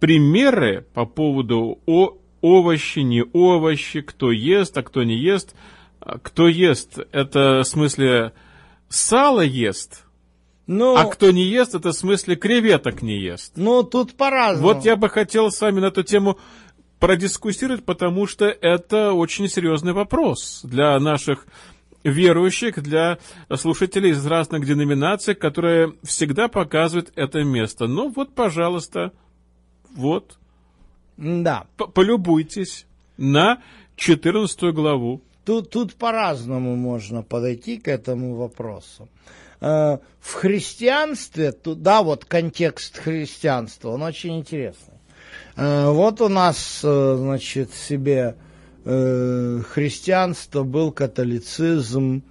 [0.00, 5.54] примеры по поводу о овощи, не овощи, кто ест, а кто не ест.
[6.22, 8.32] Кто ест, это в смысле
[8.88, 10.04] сало ест,
[10.66, 10.96] но...
[10.96, 13.52] А кто не ест, это в смысле креветок не ест.
[13.56, 14.74] Ну, тут по-разному.
[14.74, 16.38] Вот я бы хотел с вами на эту тему
[16.98, 21.46] продискуссировать, потому что это очень серьезный вопрос для наших
[22.04, 23.18] верующих, для
[23.54, 27.86] слушателей из разных деноминаций, которые всегда показывают это место.
[27.86, 29.12] Ну вот, пожалуйста,
[29.94, 30.38] вот.
[31.16, 31.66] Да.
[31.76, 32.86] Полюбуйтесь
[33.16, 33.62] на
[33.96, 35.22] 14 главу.
[35.44, 39.08] Тут, тут по-разному можно подойти к этому вопросу.
[39.60, 44.94] Э, в христианстве, да, вот контекст христианства, он очень интересный.
[45.56, 48.36] Э, вот у нас, э, значит, себе
[48.84, 52.22] христианство, был католицизм,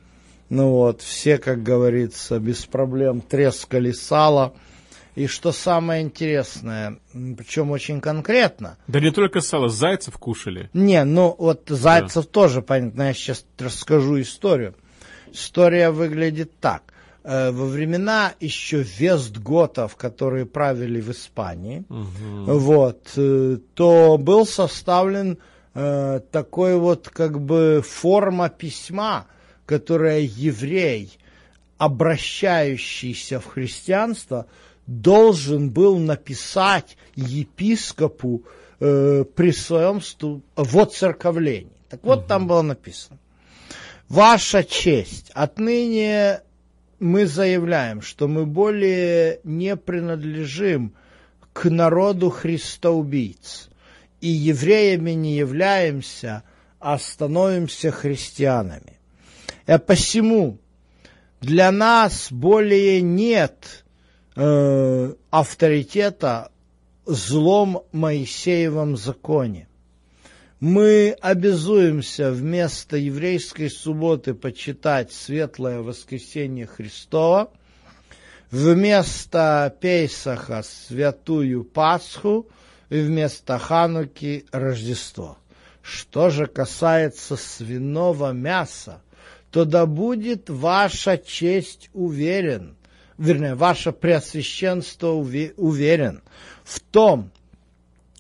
[0.50, 4.54] ну вот, все, как говорится, без проблем трескали сало.
[5.16, 8.78] И что самое интересное, причем очень конкретно.
[8.88, 10.70] Да не только сало, зайцев кушали.
[10.74, 12.32] Не, ну вот зайцев да.
[12.32, 14.76] тоже, понятно, я сейчас расскажу историю.
[15.32, 16.84] История выглядит так.
[17.24, 22.58] Э, во времена еще вестготов, которые правили в Испании, угу.
[22.58, 25.38] вот, э, то был составлен
[25.74, 29.28] э, такой вот как бы форма письма,
[29.66, 31.18] которая еврей,
[31.78, 34.48] обращающийся в христианство,
[34.88, 38.44] должен был написать епископу
[38.80, 40.42] э, при своем сту...
[40.56, 41.72] воцерковлении.
[41.90, 42.28] Так вот, угу.
[42.28, 43.18] там было написано.
[44.10, 46.42] Ваша честь, отныне
[47.00, 50.94] мы заявляем, что мы более не принадлежим
[51.54, 53.71] к народу христоубийц
[54.22, 56.44] и евреями не являемся,
[56.80, 59.00] а становимся христианами.
[59.68, 60.60] И посему
[61.42, 63.84] для нас более нет
[64.36, 66.52] э, авторитета
[67.06, 69.68] злом Моисеевом законе.
[70.60, 77.52] Мы обязуемся вместо еврейской субботы почитать светлое воскресенье Христова,
[78.52, 82.48] вместо Пейсаха святую Пасху–
[82.92, 85.38] и вместо Хануки Рождество.
[85.82, 89.02] Что же касается свиного мяса,
[89.50, 92.76] то да будет ваша честь уверен,
[93.18, 96.22] вернее, ваше преосвященство уверен
[96.66, 97.32] в том,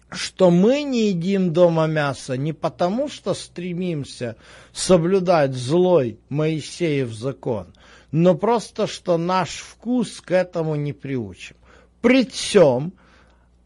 [0.09, 4.37] что мы не едим дома мясо не потому, что стремимся
[4.71, 7.73] соблюдать злой Моисеев закон,
[8.11, 11.57] но просто, что наш вкус к этому не приучим.
[12.01, 12.93] При всем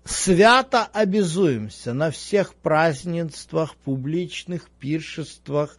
[0.06, 5.78] свято обязуемся на всех празднествах, публичных пиршествах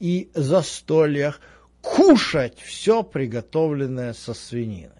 [0.00, 1.40] и застольях
[1.82, 4.90] кушать все приготовленное со свининой.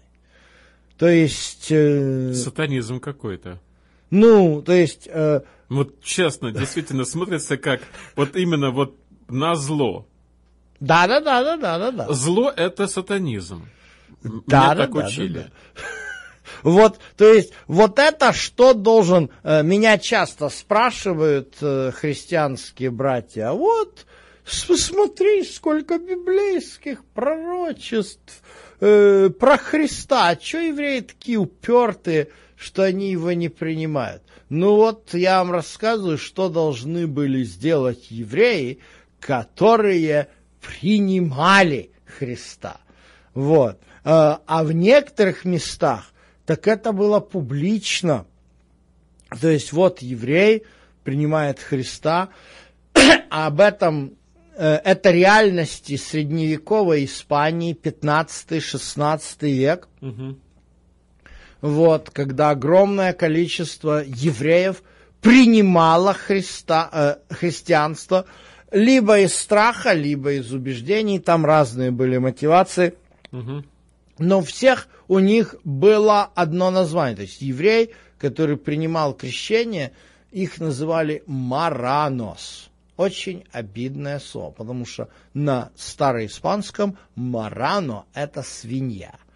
[0.97, 1.67] То есть...
[1.69, 3.59] Э, Сатанизм какой-то.
[4.09, 5.07] Ну, то есть...
[5.11, 7.81] Э, вот честно, действительно смотрится как
[8.15, 8.95] вот именно вот
[9.27, 10.07] на зло.
[10.79, 12.13] Да, да, да, да, да, да.
[12.13, 13.67] Зло это сатанизм.
[14.23, 15.39] Да, Меня да, так да, учили.
[15.39, 15.81] Да, да.
[16.63, 23.53] Вот, то есть, вот это что должен, э, меня часто спрашивают э, христианские братья, а
[23.53, 24.05] вот,
[24.67, 28.41] посмотри, сколько библейских пророчеств
[28.79, 34.23] э, про Христа, а что евреи такие упертые, что они его не принимают.
[34.49, 38.79] Ну вот я вам рассказываю, что должны были сделать евреи,
[39.19, 40.29] которые
[40.61, 42.77] принимали Христа.
[43.33, 43.79] Вот.
[44.03, 46.13] А, а в некоторых местах
[46.47, 48.25] так это было публично.
[49.39, 50.63] То есть вот еврей
[51.03, 52.29] принимает Христа,
[53.29, 54.13] а об этом
[54.55, 59.87] э, это реальности средневековой Испании 15-16 век.
[60.01, 60.37] Угу
[61.61, 64.83] вот, когда огромное количество евреев
[65.21, 66.89] принимало Христа,
[67.29, 68.25] э, христианство
[68.71, 72.95] либо из страха, либо из убеждений, там разные были мотивации,
[73.31, 73.63] угу.
[74.19, 79.91] но всех у них было одно название, то есть еврей, который принимал крещение,
[80.31, 82.69] их называли маранос.
[82.97, 89.13] Очень обидное слово, потому что на староиспанском марано– это свинья–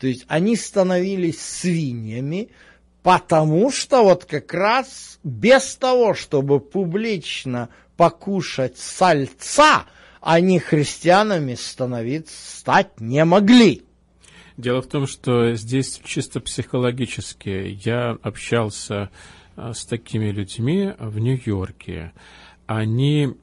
[0.00, 2.48] то есть они становились свиньями,
[3.02, 9.84] потому что вот как раз без того, чтобы публично покушать сальца,
[10.22, 13.82] они христианами становиться, стать не могли.
[14.60, 19.10] Дело в том, что здесь чисто психологически я общался
[19.56, 22.12] а, с такими людьми в Нью-Йорке.
[22.66, 23.36] Они,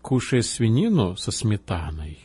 [0.00, 2.20] кушая свинину со сметаной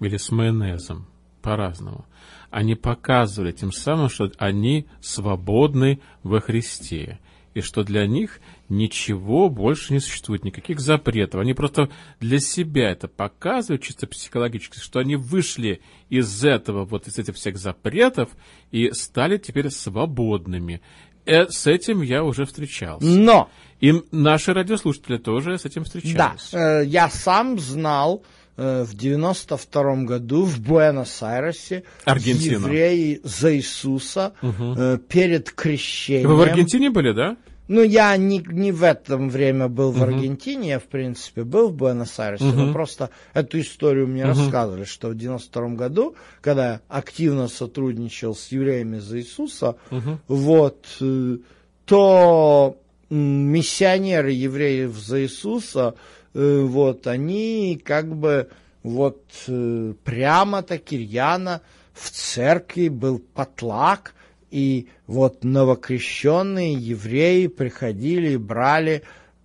[0.00, 1.06] или с майонезом,
[1.40, 2.04] по-разному,
[2.50, 7.20] они показывали тем самым, что они свободны во Христе,
[7.54, 8.40] и что для них
[8.76, 11.40] ничего больше не существует, никаких запретов.
[11.40, 11.88] Они просто
[12.20, 17.56] для себя это показывают чисто психологически, что они вышли из этого, вот из этих всех
[17.56, 18.30] запретов
[18.70, 20.80] и стали теперь свободными.
[21.26, 23.06] Э, с этим я уже встречался.
[23.06, 23.50] Но!
[23.80, 26.14] И наши радиослушатели тоже с этим встречались.
[26.52, 28.22] Да, э, я сам знал,
[28.56, 34.98] Э, в 92 году в Буэнос-Айресе евреи за Иисуса угу.
[35.08, 36.28] перед крещением.
[36.28, 37.36] Вы в Аргентине были, да?
[37.66, 41.74] Ну, я не, не в этом время был в Аргентине, я, в принципе, был в
[41.74, 42.66] Буэнос-Айресе, uh-huh.
[42.66, 44.28] но просто эту историю мне uh-huh.
[44.28, 50.18] рассказывали, что в 92 году, когда я активно сотрудничал с евреями за Иисуса, uh-huh.
[50.28, 51.38] вот, э,
[51.86, 52.76] то
[53.08, 55.94] миссионеры евреев за Иисуса
[56.34, 58.50] Э, вот, они как бы
[58.82, 64.14] вот э, прямо-таки рьяно в церкви был потлак,
[64.54, 69.02] и вот новокрещенные евреи приходили и брали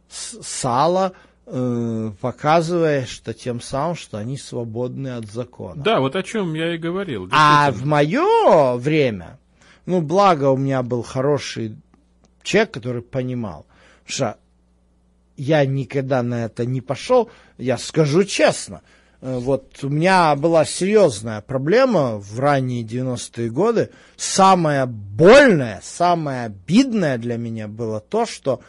[0.08, 1.14] сало,
[1.48, 5.82] э, показывая, что тем самым, что они свободны от закона.
[5.82, 7.28] Да, вот о чем я и говорил.
[7.32, 9.40] А в мое время,
[9.88, 11.76] ну, благо у меня был хороший
[12.44, 13.66] человек, который понимал,
[14.06, 14.38] что
[15.38, 18.84] я никогда на это не пошел, я скажу честно.
[19.22, 23.90] Э, вот у меня была серьезная проблема в ранние 90-е годы.
[24.16, 28.62] Самое больное, самое обидное для меня было то, что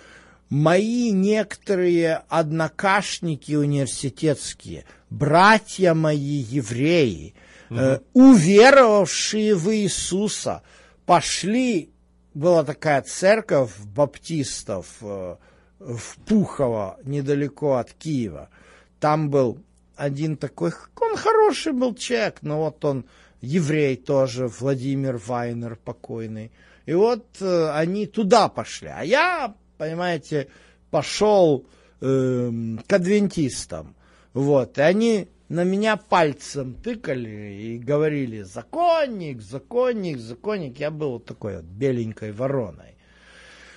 [0.49, 7.35] мои некоторые однокашники университетские, братья мои евреи,
[7.71, 7.79] угу.
[7.79, 10.63] э, уверовавшие в Иисуса,
[11.07, 11.91] пошли,
[12.35, 15.37] была такая церковь баптистов, э,
[15.79, 18.51] в Пухово, недалеко от Киева.
[18.99, 19.59] Там был
[20.01, 23.05] один такой, он хороший был человек, но вот он
[23.43, 26.53] еврей тоже, Владимир Вайнер покойный.
[26.87, 28.89] И вот э, они туда пошли.
[28.89, 30.49] А я, понимаете,
[30.91, 31.67] пошел
[32.01, 32.51] э,
[32.87, 33.95] к адвентистам.
[34.33, 40.81] Вот, и они на меня пальцем тыкали и говорили, законник, законник, законник.
[40.81, 42.97] Я был вот такой вот беленькой вороной.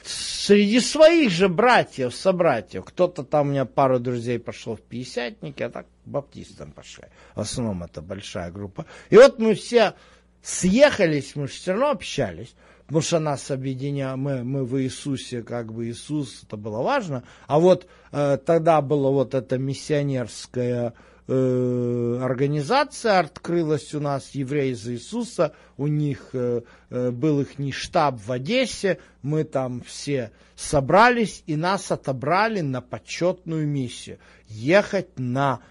[0.03, 2.85] Среди своих же братьев, собратьев.
[2.85, 7.05] Кто-то там у меня пару друзей пошел в пятидесятники, а так баптистам пошли.
[7.35, 8.85] В основном это большая группа.
[9.09, 9.93] И вот мы все
[10.41, 12.53] съехались, мы же все равно общались
[12.85, 17.23] потому что нас объединяет, мы, мы в Иисусе, как бы Иисус, это было важно.
[17.47, 20.93] А вот э, тогда была вот эта миссионерская
[21.27, 27.71] э, организация открылась у нас, евреи за Иисуса, у них э, э, был их не
[27.71, 35.61] штаб в Одессе, мы там все собрались и нас отобрали на почетную миссию, ехать на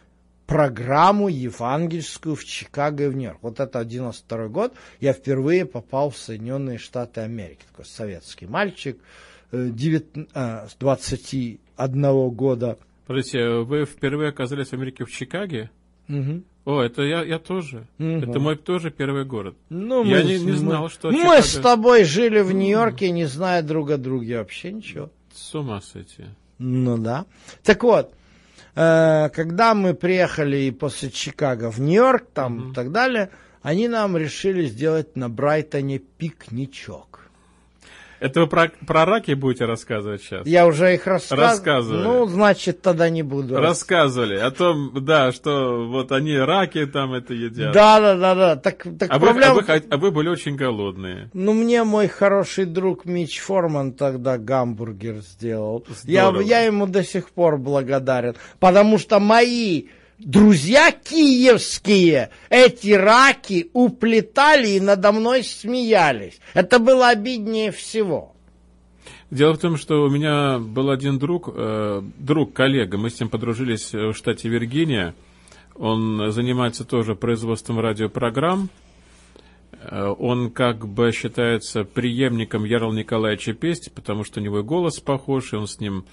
[0.47, 3.39] программу евангельскую в Чикаго и в Нью-Йорк.
[3.43, 7.61] Вот это 92 год, я впервые попал в Соединенные Штаты Америки.
[7.71, 8.99] Такой советский мальчик,
[9.53, 12.79] 9, э, 21 э, года.
[13.07, 15.71] Подождите, вы впервые оказались в Америке в Чикаге?
[16.09, 16.43] Угу.
[16.65, 17.87] О, это я, я тоже.
[17.99, 18.07] Угу.
[18.09, 19.57] Это мой тоже первый город.
[19.69, 21.43] Ну, я мы, не, не знал, мы, что Мы Чикаго...
[21.43, 25.11] с тобой жили в Нью-Йорке, не зная друг о друге вообще ничего.
[25.33, 26.25] С ума сойти.
[26.59, 27.27] Ну да.
[27.65, 28.15] Так вот,
[28.75, 32.71] Э, когда мы приехали после Чикаго в Нью-Йорк, там mm-hmm.
[32.71, 33.31] и так далее,
[33.61, 37.12] они нам решили сделать на Брайтоне пикничок.
[38.23, 40.47] Это вы про, про раки будете рассказывать сейчас?
[40.47, 41.51] Я уже их рассказывал.
[41.51, 42.03] Рассказывали.
[42.05, 43.57] Ну, значит, тогда не буду.
[43.57, 47.73] Рассказывали о том, да, что вот они раки там это едят.
[47.73, 48.57] Да, да, да, да.
[48.57, 49.55] Так, так а, проблема...
[49.55, 51.31] вы, а, вы, а вы были очень голодные.
[51.33, 55.85] Ну, мне мой хороший друг Мич Форман тогда гамбургер сделал.
[56.05, 58.37] Я, я ему до сих пор благодарен.
[58.61, 59.89] Потому что мои
[60.25, 66.41] друзья киевские эти раки уплетали и надо мной смеялись.
[66.55, 68.35] Это было обиднее всего.
[69.31, 73.31] Дело в том, что у меня был один друг, э, друг, коллега, мы с ним
[73.31, 75.14] подружились в штате Виргиния.
[75.75, 78.68] Он занимается тоже производством радиопрограмм.
[79.73, 85.55] Э, он как бы считается преемником Ярла Николаевича Пести, потому что у него голос похож,
[85.55, 86.05] и он с ним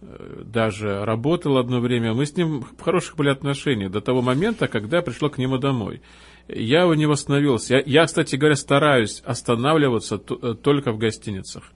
[0.00, 2.14] даже работал одно время.
[2.14, 5.58] Мы с ним в хороших были отношениях до того момента, когда я пришел к нему
[5.58, 6.02] домой.
[6.48, 7.76] Я у него остановился.
[7.76, 11.72] Я, я кстати говоря, стараюсь останавливаться э, только в гостиницах.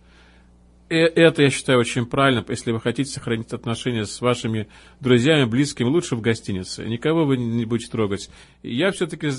[0.90, 2.44] И это, я считаю, очень правильно.
[2.48, 4.68] Если вы хотите сохранить отношения с вашими
[5.00, 6.84] друзьями, близкими, лучше в гостинице.
[6.84, 8.28] Никого вы не будете трогать.
[8.62, 9.30] Я все-таки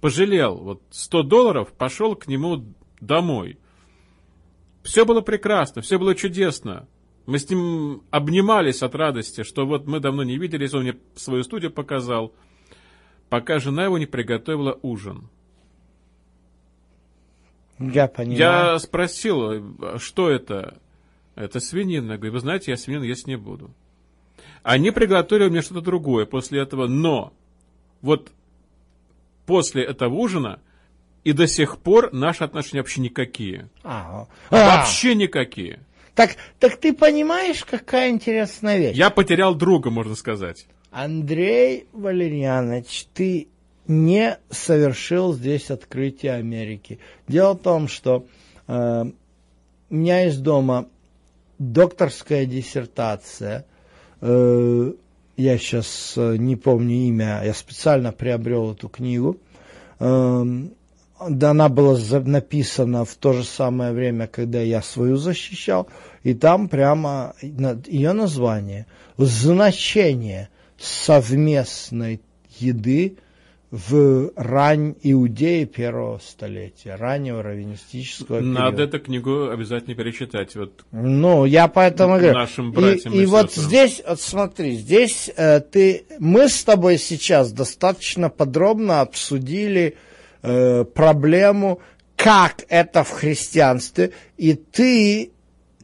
[0.00, 0.56] пожалел.
[0.56, 2.64] Вот 100 долларов, пошел к нему
[3.00, 3.58] домой.
[4.82, 6.86] Все было прекрасно, все было чудесно.
[7.26, 11.42] Мы с ним обнимались от радости, что вот мы давно не виделись, он мне свою
[11.42, 12.32] студию показал,
[13.30, 15.28] пока жена его не приготовила ужин.
[17.78, 18.38] Я понимаю.
[18.38, 20.78] Я спросил, что это?
[21.34, 22.12] Это свинина.
[22.12, 23.70] Я говорю, вы знаете, я свинину есть не буду.
[24.62, 27.32] Они приготовили мне что-то другое после этого, но
[28.02, 28.30] вот
[29.46, 30.60] после этого ужина
[31.24, 33.68] и до сих пор наши отношения вообще никакие.
[33.82, 35.80] А, вообще никакие.
[36.14, 38.96] Так, так ты понимаешь, какая интересная вещь?
[38.96, 40.66] Я потерял друга, можно сказать.
[40.90, 43.48] Андрей Валерьянович, ты
[43.88, 47.00] не совершил здесь открытие Америки.
[47.26, 48.26] Дело в том, что
[48.68, 49.04] э,
[49.90, 50.86] у меня есть дома
[51.58, 53.66] докторская диссертация.
[54.20, 54.92] Э,
[55.36, 59.38] я сейчас э, не помню имя, я специально приобрел эту книгу.
[59.98, 60.44] Э,
[61.28, 65.88] да, она была написана в то же самое время, когда я свою защищал,
[66.22, 68.86] и там прямо ее название
[69.16, 72.20] «Значение совместной
[72.58, 73.16] еды
[73.70, 78.60] в рань Иудеи первого столетия, раннего раввинистического периода.
[78.60, 80.54] Надо эту книгу обязательно перечитать.
[80.54, 82.34] Вот ну, я поэтому говорю.
[82.34, 86.98] Нашим братьям и, и, и вот здесь, вот смотри, здесь э, ты, мы с тобой
[86.98, 90.13] сейчас достаточно подробно обсудили э,
[90.94, 91.80] проблему,
[92.16, 95.30] как это в христианстве, и ты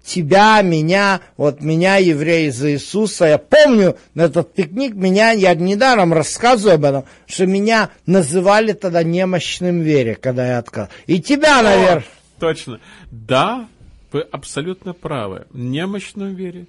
[0.03, 6.13] тебя, меня, вот меня, евреи за Иисуса, я помню на этот пикник, меня, я недаром
[6.13, 10.89] рассказываю об этом, что меня называли тогда немощным вере, когда я отказал.
[11.07, 12.05] И тебя, наверное.
[12.39, 12.81] Точно.
[13.11, 13.69] Да,
[14.13, 15.47] вы абсолютно правы.
[15.53, 16.67] Немощным вере.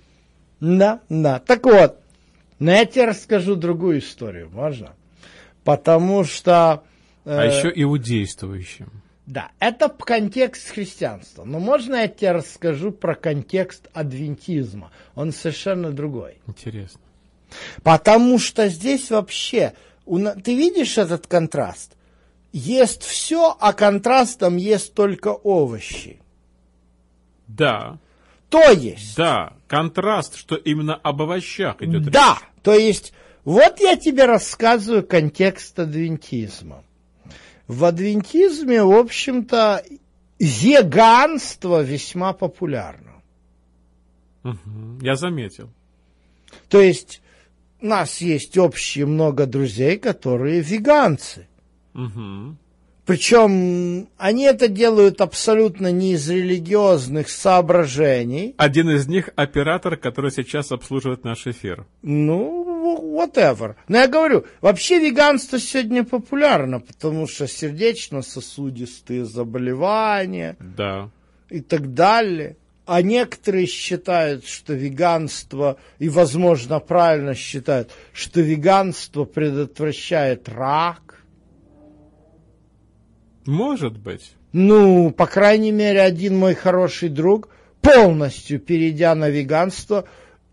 [0.59, 1.39] Да, да.
[1.39, 1.97] Так вот,
[2.59, 4.93] но я тебе расскажу другую историю, можно?
[5.63, 6.83] Потому что
[7.25, 8.89] а э, еще иудействующим.
[9.25, 11.43] Да, это контекст христианства.
[11.43, 14.91] Но можно я тебе расскажу про контекст адвентизма?
[15.15, 16.39] Он совершенно другой.
[16.47, 16.99] Интересно.
[17.83, 19.73] Потому что здесь вообще,
[20.05, 21.95] ты видишь этот контраст?
[22.51, 26.19] Есть все, а контрастом есть только овощи.
[27.47, 27.99] Да.
[28.49, 29.15] То есть.
[29.15, 32.13] Да, контраст, что именно об овощах идет речь.
[32.13, 33.13] Да, то есть,
[33.45, 36.83] вот я тебе рассказываю контекст адвентизма.
[37.71, 39.81] В адвентизме, в общем-то,
[40.39, 43.23] веганство весьма популярно.
[44.43, 45.69] Угу, я заметил.
[46.67, 47.21] То есть
[47.79, 51.47] у нас есть общие много друзей, которые веганцы.
[51.93, 52.57] Угу.
[53.05, 58.53] Причем они это делают абсолютно не из религиозных соображений.
[58.57, 61.85] Один из них оператор, который сейчас обслуживает наш эфир.
[62.01, 63.75] Ну, whatever.
[63.87, 71.09] Но я говорю, вообще веганство сегодня популярно, потому что сердечно-сосудистые заболевания да.
[71.49, 72.57] и так далее.
[72.85, 81.11] А некоторые считают, что веганство, и, возможно, правильно считают, что веганство предотвращает рак
[83.45, 84.31] может быть.
[84.53, 87.49] Ну, по крайней мере, один мой хороший друг,
[87.81, 90.05] полностью перейдя на веганство,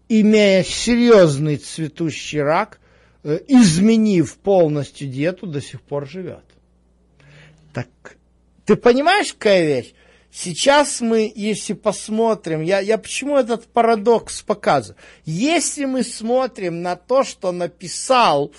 [0.09, 2.80] имея серьезный цветущий рак,
[3.22, 6.44] э, изменив полностью диету, до сих пор живет.
[7.72, 7.88] Так,
[8.64, 9.94] ты понимаешь, какая вещь?
[10.30, 14.98] Сейчас мы, если посмотрим, я, я почему этот парадокс показываю?
[15.24, 18.52] Если мы смотрим на то, что написал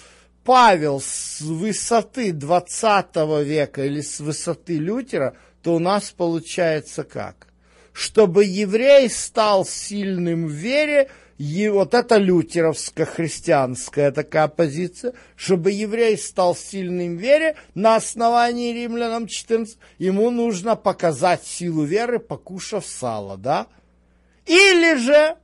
[0.44, 7.48] Павел с высоты 20 века или с высоты Лютера, то у нас получается как?
[7.94, 11.10] Чтобы еврей стал сильным в вере,
[11.40, 19.26] и вот это лютеровско-христианская такая позиция, чтобы еврей стал сильным в вере, на основании римлянам
[19.26, 23.68] 14, ему нужно показать силу веры, покушав сало, да?
[24.46, 25.38] Или же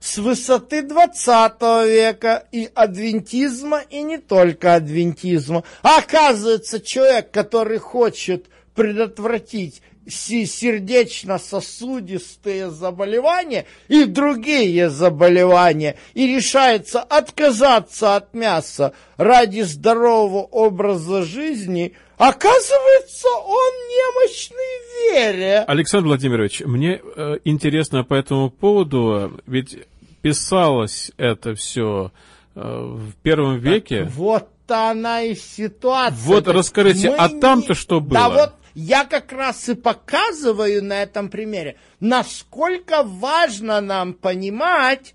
[0.00, 5.64] с высоты 20 века и адвентизма, и не только адвентизма.
[5.82, 18.34] А оказывается, человек, который хочет предотвратить сердечно-сосудистые заболевания и другие заболевания и решается отказаться от
[18.34, 25.64] мяса ради здорового образа жизни, оказывается, он немощный в вере.
[25.66, 29.78] Александр Владимирович, мне э, интересно по этому поводу, ведь
[30.22, 32.12] писалось это все
[32.54, 34.04] э, в первом веке.
[34.04, 36.24] Так вот она и ситуация.
[36.24, 38.14] Вот расскажите, Мы а там-то что было?
[38.14, 45.14] Да вот я как раз и показываю на этом примере, насколько важно нам понимать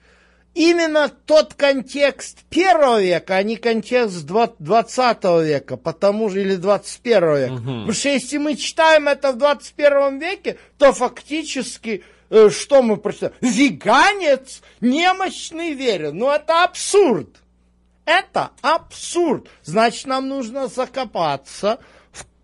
[0.53, 7.53] именно тот контекст первого века, а не контекст 20 века, потому же, или 21 века.
[7.53, 7.61] Угу.
[7.61, 13.33] Потому что если мы читаем это в 21 веке, то фактически Э, что мы прочитаем?
[13.41, 16.17] Веганец, немощный верен.
[16.17, 17.27] Ну, это абсурд.
[18.05, 19.47] Это абсурд.
[19.63, 21.79] Значит, нам нужно закопаться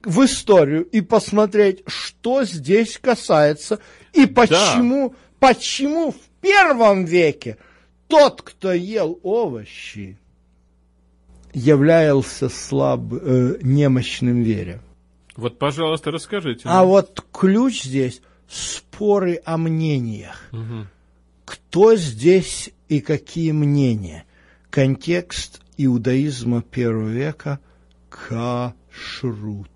[0.03, 3.79] в, историю и посмотреть, что здесь касается
[4.13, 5.15] и почему, да.
[5.47, 7.57] почему в первом веке
[8.07, 10.17] тот, кто ел овощи,
[11.53, 14.81] являлся слаб, э, немощным вере.
[15.35, 16.61] Вот, пожалуйста, расскажите.
[16.65, 20.41] А вот ключ здесь споры о мнениях.
[20.51, 20.87] Угу.
[21.45, 24.25] Кто здесь и какие мнения?
[24.69, 27.59] Контекст иудаизма первого века–
[28.09, 29.69] кашрут.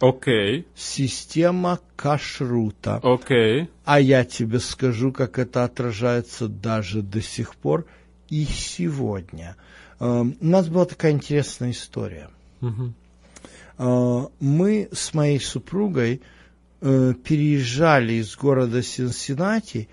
[0.00, 0.60] Окей.
[0.60, 0.64] Okay.
[0.74, 2.96] Система кашрута.
[3.02, 3.62] Окей.
[3.62, 3.68] Okay.
[3.84, 7.86] А я тебе скажу, как это отражается даже до сих пор
[8.28, 9.56] и сегодня.
[10.00, 12.28] Эм, у нас была такая интересная история.
[13.76, 16.20] А, мы с моей супругой
[16.80, 19.88] э, переезжали из города Синсинати,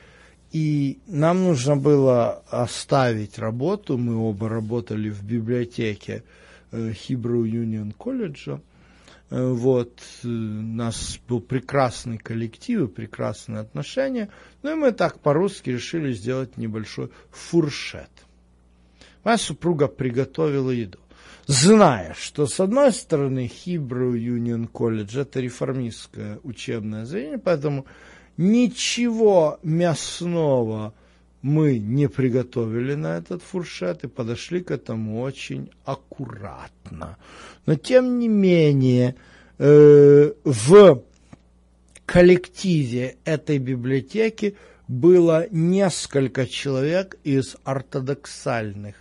[0.51, 3.97] и нам нужно было оставить работу.
[3.97, 6.23] Мы оба работали в библиотеке
[6.71, 8.59] э, Hebrew Union колледжа.
[9.31, 14.29] Э, вот, у нас был прекрасный коллектив и прекрасные отношения.
[14.61, 18.11] Ну и мы так по-русски решили сделать небольшой фуршет.
[19.23, 20.99] Моя супруга приготовила еду
[21.47, 27.85] зная, что с одной стороны Hebrew Union College это реформистское учебное заведение, поэтому
[28.37, 30.93] ничего мясного
[31.41, 37.17] мы не приготовили на этот фуршет и подошли к этому очень аккуратно.
[37.65, 39.15] Но тем не менее
[39.57, 41.03] э, в
[42.05, 44.55] коллективе этой библиотеки
[44.87, 48.95] было несколько человек из ортодоксальных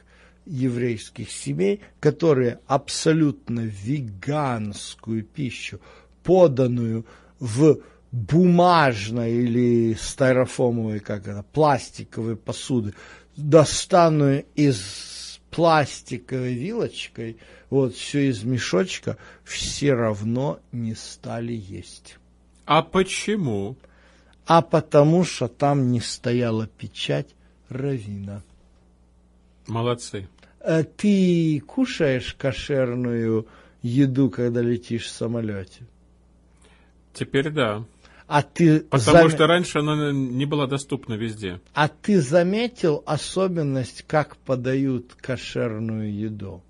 [0.47, 5.81] еврейских семей, которые абсолютно веганскую пищу,
[6.23, 7.05] поданную
[7.39, 7.81] в
[8.13, 12.95] бумажной или стайрофомовой, как это, пластиковой посуды,
[13.37, 17.37] достанную из пластиковой вилочкой,
[17.71, 22.17] вот все из мешочка, все равно не стали есть.
[22.65, 23.77] А почему?
[24.47, 27.29] А потому что там не стояла печать
[27.69, 28.43] равина.
[29.67, 30.29] Молодцы.
[30.61, 33.47] Э, ты кушаешь кошерную
[33.83, 35.85] еду, когда летишь в самолете?
[37.13, 37.85] Теперь да.
[38.33, 39.31] А ты Потому зам...
[39.31, 41.61] что раньше она не была доступна везде.
[41.75, 46.63] А ты заметил особенность, как подают кошерную еду?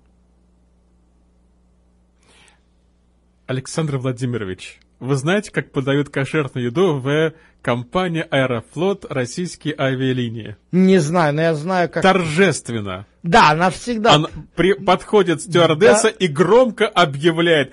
[3.45, 10.55] Александр Владимирович, вы знаете, как подают кошерную еду в компании Аэрофлот российские авиалинии?
[10.71, 12.01] Не знаю, но я знаю, как...
[12.01, 13.05] Торжественно.
[13.21, 14.15] Да, она всегда...
[14.15, 14.73] Она при...
[14.73, 16.25] Подходит стюардесса да.
[16.25, 17.71] и громко объявляет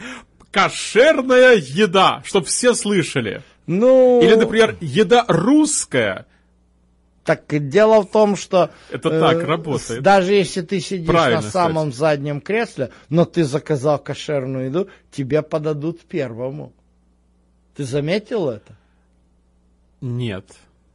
[0.50, 3.42] «Кошерная еда», чтобы все слышали.
[3.68, 4.20] Ну...
[4.22, 6.26] Или, например, еда русская.
[7.22, 8.70] Так дело в том, что...
[8.90, 10.02] Это э, так работает.
[10.02, 12.00] Даже если ты сидишь Правильно, на самом кстати.
[12.00, 16.72] заднем кресле, но ты заказал кошерную еду, тебе подадут первому.
[17.76, 18.74] Ты заметил это?
[20.00, 20.46] Нет.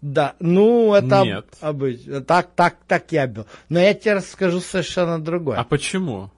[0.02, 1.46] Да, ну это Нет.
[1.62, 2.22] обычно.
[2.22, 3.46] Так, так, так я был.
[3.70, 5.58] Но я тебе расскажу совершенно другое.
[5.60, 6.32] А почему?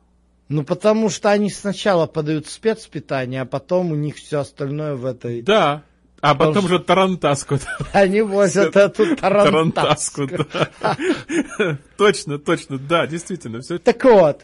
[0.50, 5.42] Ну, потому что они сначала подают спецпитание, а потом у них все остальное в этой...
[5.42, 5.84] Да,
[6.26, 6.78] а Потому потом что...
[6.78, 7.60] же тарантаску.
[7.94, 10.28] Они возят эту тарантаску.
[11.98, 13.62] Точно, точно, да, действительно.
[13.62, 13.78] Все.
[13.78, 14.42] Так вот,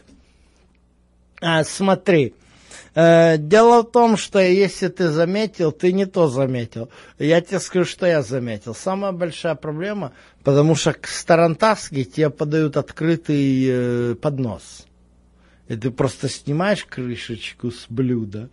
[1.40, 2.34] а, смотри,
[2.94, 6.88] э, Дело в том, что если ты заметил, ты не то заметил.
[7.18, 8.76] Я тебе скажу, что я заметил.
[8.76, 10.12] Самая большая проблема,
[10.44, 14.86] потому что к Старантаске тебе подают открытый э, поднос.
[15.66, 18.50] И ты просто снимаешь крышечку с блюда,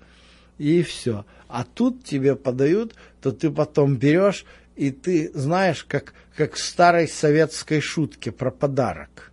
[0.59, 1.25] и все.
[1.47, 4.45] А тут тебе подают, то ты потом берешь,
[4.75, 9.31] и ты знаешь, как, как в старой советской шутке про подарок.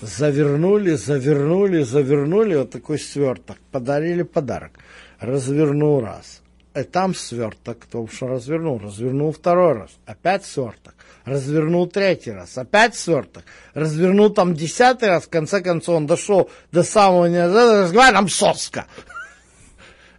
[0.00, 4.78] Завернули, завернули, завернули, вот такой сверток, подарили подарок.
[5.18, 6.42] Развернул раз.
[6.74, 10.94] И там сверток, то что развернул, развернул второй раз, опять сверток,
[11.24, 13.44] развернул третий раз, опять сверток,
[13.74, 18.86] развернул там десятый раз, в конце концов он дошел до самого, говорит, там соска.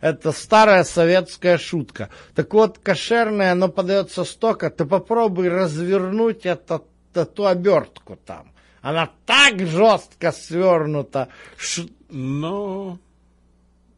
[0.06, 2.12] Это старая советская шутка.
[2.36, 6.84] Так вот, кошерное, оно подается столько, ты попробуй развернуть это,
[7.16, 8.51] эту обертку там.
[8.82, 11.30] Она так жестко свернута.
[11.58, 11.88] Ш...
[12.12, 12.99] Ну,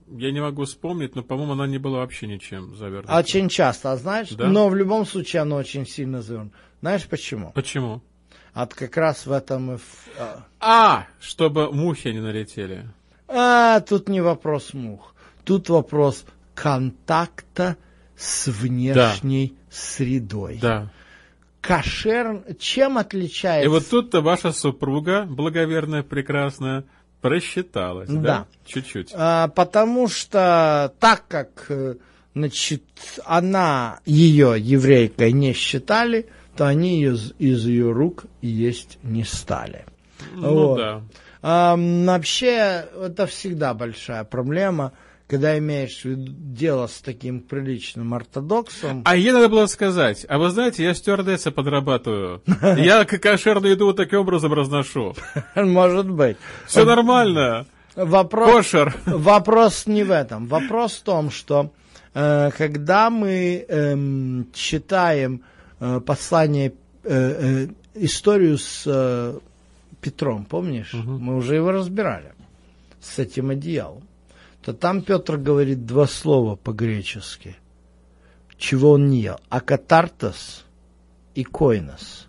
[0.07, 3.17] я не могу вспомнить, но, по-моему, она не была вообще ничем завернута.
[3.17, 4.29] Очень часто, а знаешь?
[4.29, 4.47] Да?
[4.47, 6.55] Но в любом случае оно очень сильно завернуто.
[6.79, 7.51] Знаешь почему?
[7.51, 8.01] Почему?
[8.53, 9.79] А как раз в этом и...
[10.17, 12.85] А, а чтобы мухи не налетели.
[13.27, 15.13] А, тут не вопрос мух.
[15.47, 16.25] Тут вопрос
[16.55, 17.77] контакта
[18.17, 19.75] с внешней да.
[19.77, 20.59] средой.
[20.61, 20.91] Да.
[21.61, 23.63] Кошер, чем отличается?
[23.63, 26.83] И вот тут-то ваша супруга, благоверная, прекрасная,
[27.21, 28.21] просчиталась, да?
[28.21, 28.47] да?
[28.65, 29.11] Чуть-чуть.
[29.13, 31.95] А, потому что так как, э,
[32.35, 32.83] значит,
[33.23, 36.27] она ее еврейкой не считали,
[36.57, 39.85] то они ее, из ее рук есть не стали.
[40.33, 40.77] Ну вот.
[40.77, 41.01] да.
[41.41, 44.91] А, вообще, это всегда большая проблема
[45.27, 49.01] когда имеешь дело с таким приличным ортодоксом.
[49.05, 52.41] А ей надо было сказать, а вы знаете, я стюардесса подрабатываю.
[52.61, 55.15] Я кошерную еду вот таким образом разношу.
[55.55, 56.37] Может быть.
[56.65, 57.65] Все нормально.
[57.95, 58.95] Вопрос, Кошер.
[59.05, 60.45] вопрос не в этом.
[60.45, 61.71] Вопрос в том, что
[62.13, 65.41] э, когда мы э, читаем
[65.79, 66.73] э, послание,
[67.03, 69.39] э, э, историю с э,
[69.99, 70.93] Петром, помнишь?
[70.93, 71.11] Угу.
[71.11, 72.33] Мы уже его разбирали
[73.01, 74.06] с этим одеялом
[74.67, 77.55] то там Петр говорит два слова по-гречески,
[78.57, 79.39] чего он не ел.
[79.47, 80.65] Акатартос
[81.35, 82.27] и койнос.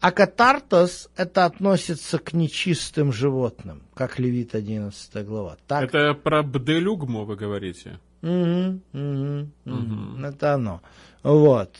[0.00, 5.58] Акатартос это относится к нечистым животным, как Левит 11 глава.
[5.66, 5.84] Так...
[5.84, 7.98] Это про бделюгму вы говорите?
[8.22, 10.24] Угу, угу, угу.
[10.24, 10.80] Это оно.
[11.22, 11.76] Вот.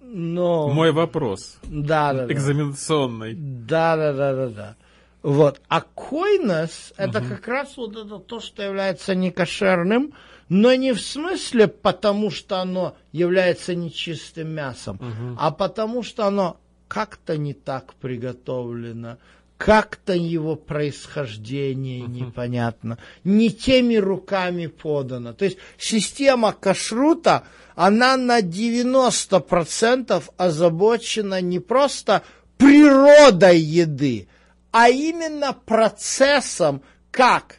[0.00, 0.68] Но...
[0.68, 1.58] Мой вопрос.
[1.64, 3.34] Да, да, Экзаменационный.
[3.34, 4.76] Да, да, да, да, да.
[5.22, 5.60] Вот.
[5.68, 6.94] А койнос угу.
[6.96, 10.14] это как раз вот это то, что является некошерным,
[10.48, 15.36] но не в смысле потому, что оно является нечистым мясом, угу.
[15.38, 16.58] а потому, что оно
[16.88, 19.18] как-то не так приготовлено,
[19.56, 22.12] как-то его происхождение угу.
[22.12, 25.34] непонятно, не теми руками подано.
[25.34, 27.44] То есть система кашрута,
[27.74, 32.22] она на 90% озабочена не просто
[32.56, 34.28] природой еды,
[34.70, 37.58] а именно процессом, как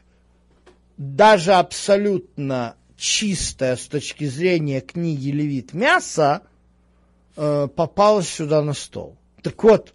[0.97, 6.43] даже абсолютно чистое с точки зрения книги Левит мясо
[7.35, 9.17] э, попало сюда на стол.
[9.41, 9.93] Так вот,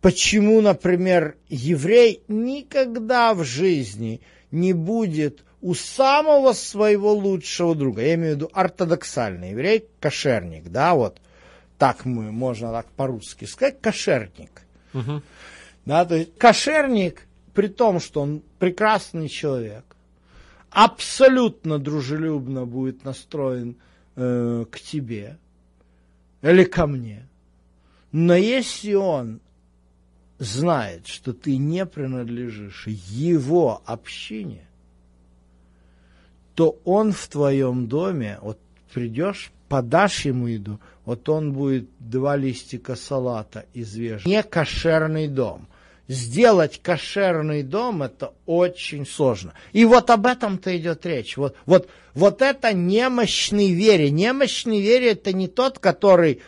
[0.00, 8.34] почему, например, еврей никогда в жизни не будет у самого своего лучшего друга, я имею
[8.34, 11.20] в виду ортодоксальный еврей, кошерник, да, вот
[11.78, 14.62] так мы, можно так по-русски сказать, кошерник.
[14.94, 15.22] Угу.
[15.86, 19.84] Да, то есть кошерник, при том, что он прекрасный человек,
[20.70, 23.76] абсолютно дружелюбно будет настроен
[24.16, 25.38] э, к тебе
[26.42, 27.28] или ко мне.
[28.12, 29.40] Но если он
[30.38, 34.66] знает, что ты не принадлежишь его общине,
[36.54, 38.58] то он в твоем доме, вот
[38.92, 44.28] придешь, подашь ему еду, вот он будет два листика салата из вежливости.
[44.28, 45.68] Не кошерный дом.
[46.08, 49.54] Сделать кошерный дом это очень сложно.
[49.72, 51.36] И вот об этом-то идет речь.
[51.36, 54.10] Вот, вот, вот это немощный вере.
[54.10, 56.42] Немощный вере это не тот, который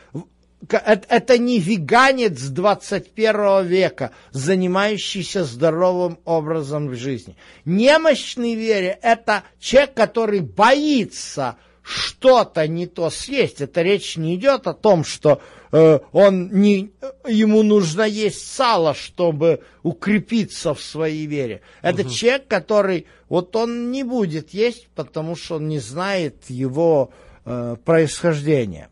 [0.69, 7.37] это не веганец 21 века, занимающийся здоровым образом жизни.
[7.65, 13.61] Немощный вере– это человек, который боится что-то не то съесть.
[13.61, 16.91] Это речь не идет о том, что э, он не,
[17.27, 21.61] ему нужно есть сало, чтобы укрепиться в своей вере.
[21.83, 22.11] Это угу.
[22.11, 27.11] человек, который вот он не будет есть, потому что он не знает его
[27.45, 28.89] э, происхождения.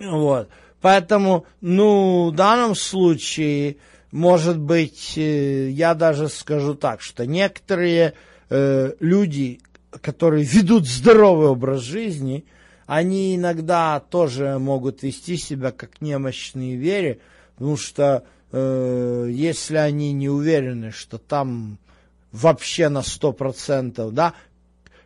[0.00, 0.48] Вот.
[0.80, 3.76] Поэтому, ну, в данном случае,
[4.10, 8.14] может быть, э, я даже скажу так, что некоторые
[8.48, 9.60] э, люди,
[10.00, 12.44] которые ведут здоровый образ жизни,
[12.90, 17.20] они иногда тоже могут вести себя как немощные вере,
[17.54, 21.78] потому что э, если они не уверены, что там
[22.32, 24.34] вообще на сто процентов, да,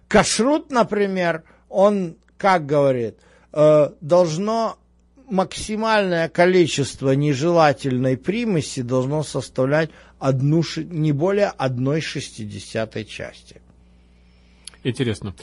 [0.08, 3.18] кашрут, например, он, как говорит,
[3.52, 4.78] э, должно
[5.28, 13.60] максимальное количество нежелательной примеси должно составлять одну, не более одной шестидесятой части.
[14.84, 15.34] Интересно.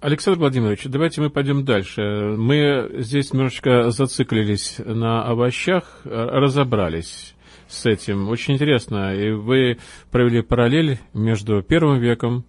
[0.00, 2.02] Александр Владимирович, давайте мы пойдем дальше.
[2.36, 7.34] Мы здесь немножечко зациклились на овощах, разобрались
[7.66, 8.28] с этим.
[8.28, 9.14] Очень интересно.
[9.16, 9.78] И вы
[10.10, 12.44] провели параллель между первым веком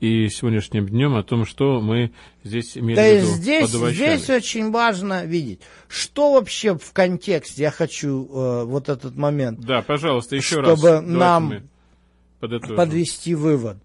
[0.00, 2.12] и сегодняшним днем о том, что мы
[2.44, 7.62] здесь имели да в виду здесь, под здесь очень важно видеть, что вообще в контексте,
[7.62, 9.60] я хочу э, вот этот момент.
[9.60, 10.78] Да, пожалуйста, еще чтобы раз.
[10.78, 11.62] Чтобы нам
[12.40, 13.78] подвести вывод.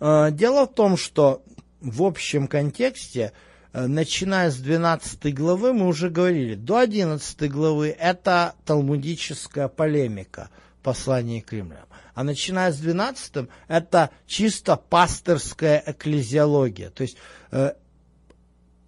[0.00, 1.42] Э, дело в том, что
[1.84, 3.32] в общем контексте,
[3.72, 10.50] э, начиная с 12 главы, мы уже говорили, до 11 главы это талмудическая полемика
[10.82, 11.86] послания к римлянам.
[12.14, 16.90] А начиная с 12 это чисто пасторская экклезиология.
[16.90, 17.16] То есть,
[17.50, 17.74] э,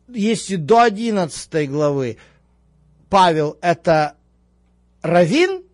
[0.09, 2.17] если до 11 главы
[3.11, 4.15] Павел это
[5.03, 5.65] равин,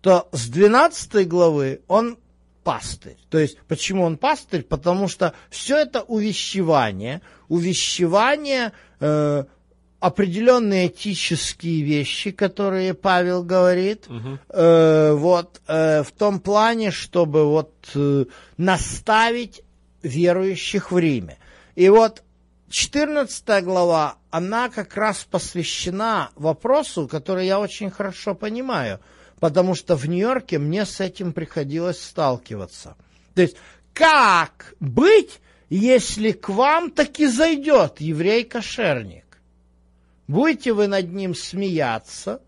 [0.00, 2.18] то с 12 главы он
[2.68, 3.16] пастырь.
[3.30, 4.62] То есть, почему он пастырь?
[4.62, 9.44] Потому что все это увещевание, увещевание э,
[10.00, 14.38] определенные этические вещи, которые Павел говорит, угу.
[14.50, 18.26] э, вот э, в том плане, чтобы вот э,
[18.58, 19.62] наставить
[20.02, 21.38] верующих в Риме.
[21.74, 22.22] И вот
[22.68, 29.00] 14 глава, она как раз посвящена вопросу, который я очень хорошо понимаю,
[29.40, 32.96] потому что в Нью-Йорке мне с этим приходилось сталкиваться.
[33.34, 33.56] То есть,
[33.92, 39.24] как быть, если к вам таки зайдет еврей-кошерник?
[40.26, 42.42] Будете вы над ним смеяться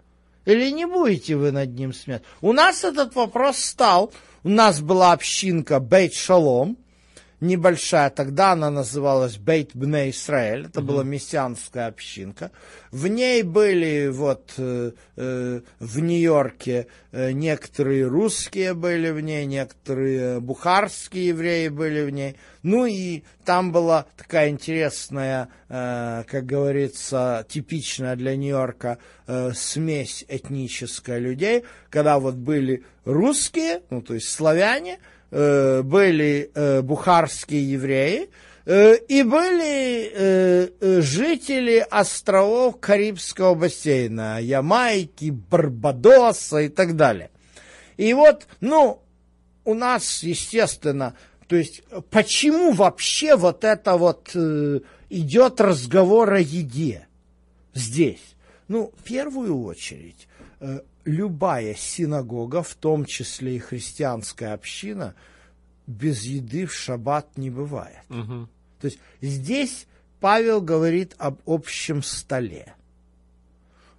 [0.45, 2.27] или не будете вы над ним смеяться?
[2.41, 4.13] У нас этот вопрос стал.
[4.43, 6.79] У нас была общинка Бейт Шалом,
[7.41, 10.85] небольшая, тогда она называлась Бейт Бне Исраэль, это mm-hmm.
[10.85, 12.51] была мессианская общинка.
[12.91, 20.41] В ней были вот э, э, в Нью-Йорке э, некоторые русские были в ней, некоторые
[20.41, 22.37] бухарские евреи были в ней.
[22.63, 31.19] Ну и там была такая интересная, э, как говорится, типичная для Нью-Йорка э, смесь этническая
[31.19, 34.99] людей, когда вот были русские, ну то есть славяне,
[35.31, 38.31] были э, бухарские евреи,
[38.67, 47.31] э, и были жители островов Карибского бассейна, Ямайки, Барбадоса и так далее.
[47.97, 49.03] И вот, ну,
[49.65, 51.15] у нас, естественно,
[51.47, 57.07] то есть, почему вообще вот это вот идет разговор о еде
[57.75, 58.37] здесь?
[58.69, 60.29] Ну, в первую очередь,
[61.05, 65.15] любая синагога, в том числе и христианская община,
[65.87, 68.05] без еды в шаббат не бывает.
[68.09, 68.49] Угу.
[68.81, 69.87] То есть здесь
[70.21, 72.75] Павел говорит об общем столе.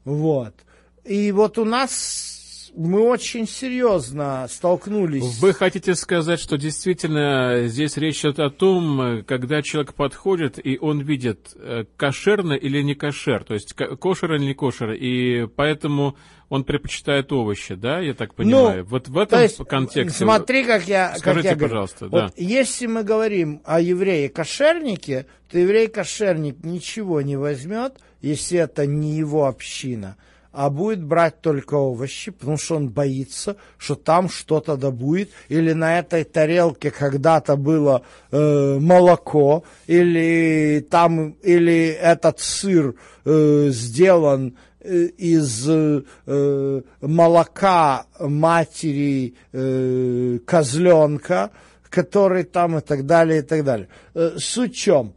[0.05, 0.55] Вот.
[1.03, 5.39] И вот у нас мы очень серьезно столкнулись.
[5.39, 11.01] Вы хотите сказать, что действительно здесь речь идет о том, когда человек подходит и он
[11.01, 16.15] видит, э, кошерно или не кошер, то есть кошер или не кошер, и поэтому
[16.51, 18.83] он предпочитает овощи, да, я так понимаю?
[18.83, 20.25] Ну, вот в этом есть, контексте.
[20.25, 22.11] Смотри, как я, скажите, как я пожалуйста, говорю.
[22.11, 22.23] да.
[22.25, 29.45] Вот если мы говорим о еврее-кошернике, то еврей-кошерник ничего не возьмет, если это не его
[29.45, 30.17] община
[30.51, 35.71] а будет брать только овощи, потому что он боится, что там что-то да будет, или
[35.71, 45.69] на этой тарелке когда-то было э, молоко, или там, или этот сыр э, сделан из
[45.69, 51.51] э, молока матери э, козленка,
[51.89, 53.89] который там и так далее, и так далее.
[54.13, 55.13] Э, суть в чем?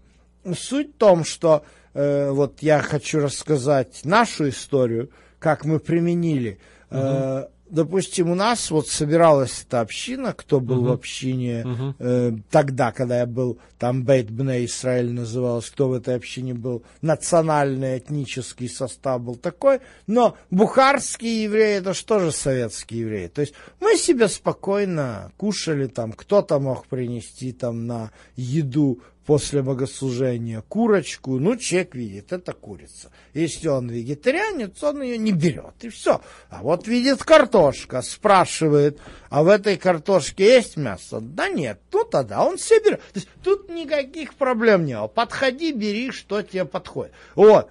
[0.55, 6.59] Суть в том, что э, вот я хочу рассказать нашу историю, как мы применили.
[6.91, 7.01] Угу.
[7.01, 10.89] Э, допустим, у нас вот собиралась эта община, кто был угу.
[10.89, 11.95] в общине угу.
[11.99, 16.83] э, тогда, когда я был, там Бейт Бне Израиль называлось, кто в этой общине был,
[17.03, 23.27] национальный этнический состав был такой, но бухарские евреи, это же советские евреи?
[23.29, 30.61] То есть мы себе спокойно кушали там, кто-то мог принести там на еду после богослужения
[30.63, 33.11] курочку, ну, человек видит, это курица.
[33.33, 36.21] Если он вегетарианец, он ее не берет, и все.
[36.51, 39.01] А вот видит картошка, спрашивает,
[39.31, 41.21] а в этой картошке есть мясо?
[41.21, 43.01] Да нет, ну тогда он все берет.
[43.13, 45.07] То есть тут никаких проблем не было.
[45.07, 47.13] Подходи, бери, что тебе подходит.
[47.35, 47.71] Вот.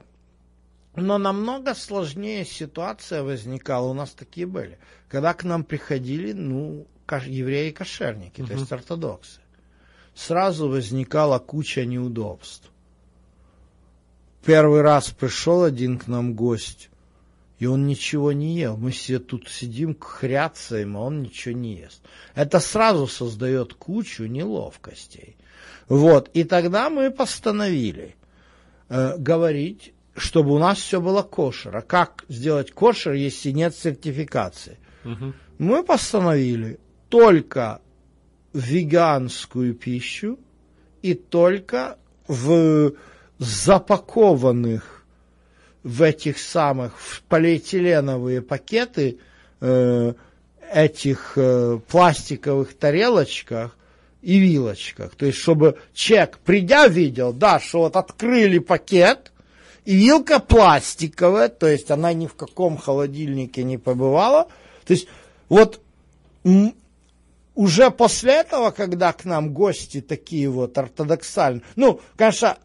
[0.96, 4.78] Но намного сложнее ситуация возникала, у нас такие были,
[5.08, 8.48] когда к нам приходили, ну, евреи-кошерники, угу.
[8.48, 9.43] то есть ортодоксы
[10.16, 12.70] сразу возникала куча неудобств.
[14.46, 16.90] Первый раз пришел один к нам гость,
[17.60, 18.76] и он ничего не ел.
[18.76, 22.02] Мы все тут сидим, хряцаем, а он ничего не ест.
[22.36, 25.38] Это сразу создает кучу неловкостей.
[25.88, 28.16] Вот, и тогда мы постановили
[28.90, 31.78] э, говорить, чтобы у нас все было кошер.
[31.78, 34.78] А как сделать кошер, если нет сертификации?
[35.06, 35.34] Угу.
[35.60, 37.82] Мы постановили только
[38.54, 40.40] веганскую пищу
[41.02, 41.98] и только
[42.28, 42.94] в
[43.40, 45.06] запакованных
[45.84, 49.18] в этих самых в полиэтиленовые пакеты
[49.60, 50.14] э,
[50.72, 53.78] этих э, пластиковых тарелочках
[54.22, 55.16] и вилочках.
[55.16, 59.32] То есть, чтобы человек, придя, видел, да, что вот открыли пакет,
[59.84, 64.48] и вилка пластиковая, то есть она ни в каком холодильнике не побывала.
[64.86, 65.08] То есть,
[65.50, 65.82] вот
[67.56, 72.58] уже после этого, когда к нам гости такие вот ортодоксальные, ну, конечно,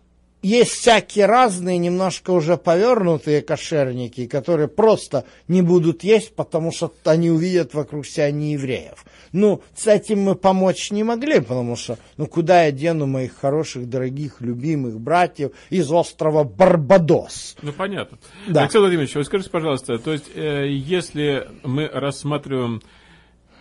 [0.42, 7.30] есть всякие разные, немножко уже повернутые кошерники, которые просто не будут есть, потому что они
[7.30, 9.04] увидят вокруг себя неевреев.
[9.32, 13.88] Ну, с этим мы помочь не могли, потому что, ну, куда я дену моих хороших,
[13.88, 17.56] дорогих, любимых братьев из острова Барбадос?
[17.60, 18.18] Ну, понятно.
[18.46, 18.62] Да.
[18.62, 22.80] Алексей Владимирович, вы скажите, пожалуйста, то есть, э, если мы рассматриваем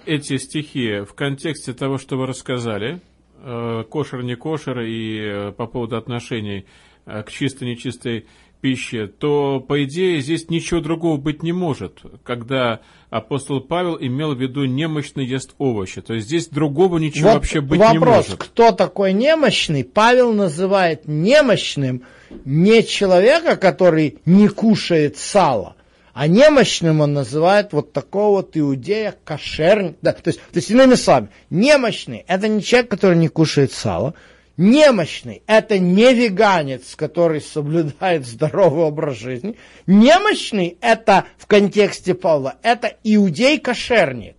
[0.08, 3.02] эти стихи в контексте того, что вы рассказали,
[3.42, 6.66] э, кошер, не кошер, и э, по поводу отношений
[7.06, 8.26] э, к чистой, нечистой
[8.62, 14.42] пище, то, по идее, здесь ничего другого быть не может, когда апостол Павел имел в
[14.42, 16.02] виду немощный ест овощи.
[16.02, 18.30] То есть здесь другого ничего вот вообще быть вопрос, не может.
[18.32, 19.84] Вопрос, кто такой немощный?
[19.84, 22.04] Павел называет немощным
[22.46, 25.77] не человека, который не кушает сало,
[26.20, 29.98] а немощным он называет вот такого вот иудея кошерник.
[30.02, 34.16] Да, то, есть, то есть, иными словами, немощный– это не человек, который не кушает сало.
[34.58, 39.58] Немощный– это не веганец, который соблюдает здоровый образ жизни.
[39.86, 44.38] Немощный– это в контексте Павла, это иудей-кошерник.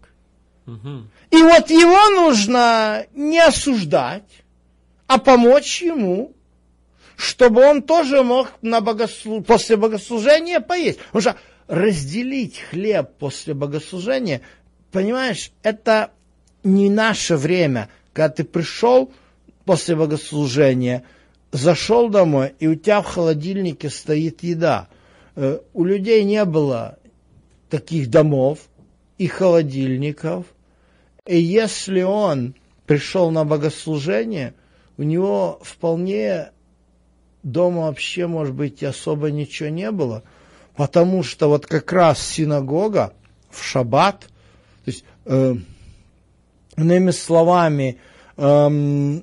[0.66, 1.04] Угу.
[1.30, 4.42] И вот его нужно не осуждать,
[5.06, 6.34] а помочь ему
[7.18, 9.42] чтобы он тоже мог на богослу...
[9.42, 11.00] после богослужения поесть.
[11.10, 11.36] Потому что
[11.68, 14.40] разделить хлеб после богослужения,
[14.90, 16.10] понимаешь, это
[16.64, 19.12] не наше время, когда ты пришел
[19.64, 21.04] после богослужения,
[21.52, 24.88] зашел домой, и у тебя в холодильнике стоит еда.
[25.36, 26.98] Э, у людей не было
[27.68, 28.60] таких домов
[29.18, 30.46] и холодильников.
[31.26, 32.54] И если он
[32.86, 34.54] пришел на богослужение,
[34.96, 36.50] у него вполне
[37.42, 40.22] дома вообще, может быть, особо ничего не было–
[40.78, 43.12] Потому что вот как раз синагога
[43.50, 44.28] в шаббат, то
[44.86, 45.56] есть, э,
[46.76, 47.98] иными словами,
[48.36, 49.20] э,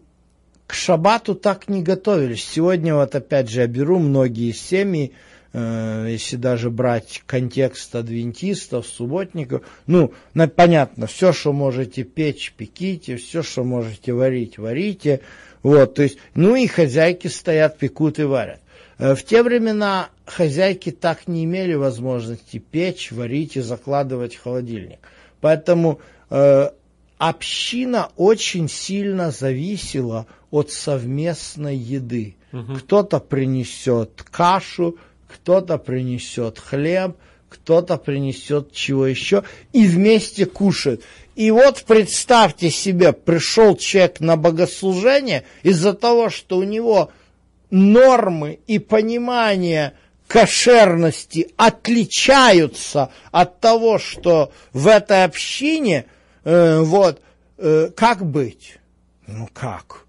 [0.67, 2.43] к шаббату так не готовились.
[2.43, 5.13] Сегодня вот опять же я беру многие семьи,
[5.53, 10.11] э, если даже брать контекст адвентистов, субботников, ну,
[10.57, 15.21] понятно, все, что можете печь, пеките, все, что можете варить, варите,
[15.63, 18.59] вот, то есть, ну и хозяйки стоят, пекут и варят.
[18.97, 24.99] Э, в те времена хозяйки так не имели возможности печь, варить и закладывать в холодильник.
[25.41, 25.99] Поэтому
[26.30, 26.69] э,
[27.17, 32.36] община очень сильно зависела от совместной еды.
[32.51, 32.76] Угу.
[32.80, 34.97] Кто-то принесет кашу,
[35.28, 37.17] кто-то принесет хлеб,
[37.49, 41.01] кто-то принесет чего еще, и вместе кушают.
[41.36, 47.11] И вот представьте себе, пришел человек на богослужение из-за того, что у него
[47.69, 49.93] нормы и понимание
[50.28, 56.05] кошерности отличаются от того, что в этой общине,
[56.43, 57.21] э, вот,
[57.57, 58.78] э, как быть?
[59.28, 60.05] Ну как?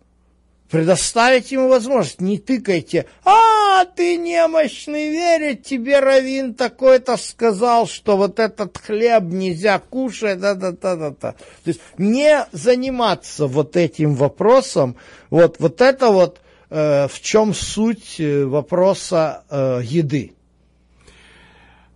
[0.70, 8.40] Предоставить ему возможность, не тыкайте, а, ты немощный, верит тебе Равин такой-то сказал, что вот
[8.40, 11.32] этот хлеб нельзя кушать, да-да-да-да-да.
[11.32, 14.96] То есть не заниматься вот этим вопросом,
[15.30, 16.40] вот, вот это вот
[16.70, 20.32] в чем суть э, вопроса э, еды.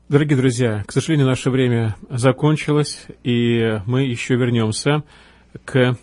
[0.09, 5.05] Дорогие друзья, к сожалению, наше время закончилось, и мы еще вернемся
[5.64, 5.97] к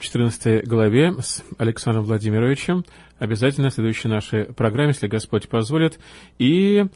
[0.00, 2.84] 14 главе с Александром Владимировичем,
[3.18, 6.00] обязательно в следующей нашей программе, если Господь позволит,
[6.38, 6.86] и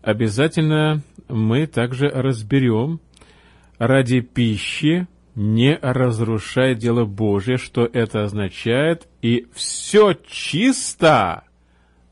[0.00, 3.00] обязательно мы также разберем
[3.78, 11.44] ради пищи не разрушай дело Божие, что это означает, и все чисто,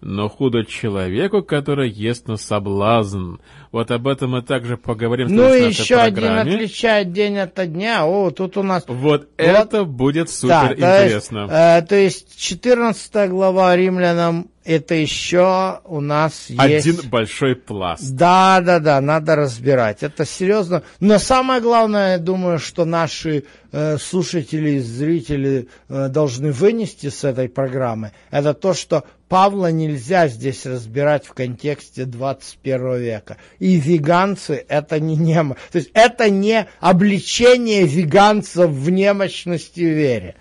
[0.00, 3.36] но худо человеку, который ест на соблазн.
[3.70, 6.40] Вот об этом мы также поговорим ну, в нашей еще программе.
[6.40, 8.06] один отличает день от дня.
[8.06, 8.84] О, тут у нас...
[8.86, 11.48] Вот, вот это будет супер да, интересно.
[11.48, 16.86] То есть, э, то есть 14 глава римлянам это еще у нас есть...
[16.86, 18.08] Один большой пласт.
[18.10, 20.02] Да, да, да, надо разбирать.
[20.02, 20.84] Это серьезно.
[21.00, 27.24] Но самое главное, я думаю, что наши э, слушатели и зрители э, должны вынести с
[27.24, 33.38] этой программы, это то, что Павла нельзя здесь разбирать в контексте 21 века.
[33.58, 35.56] И веганцы это не немо.
[35.72, 40.36] То есть это не обличение веганцев в немощности вере.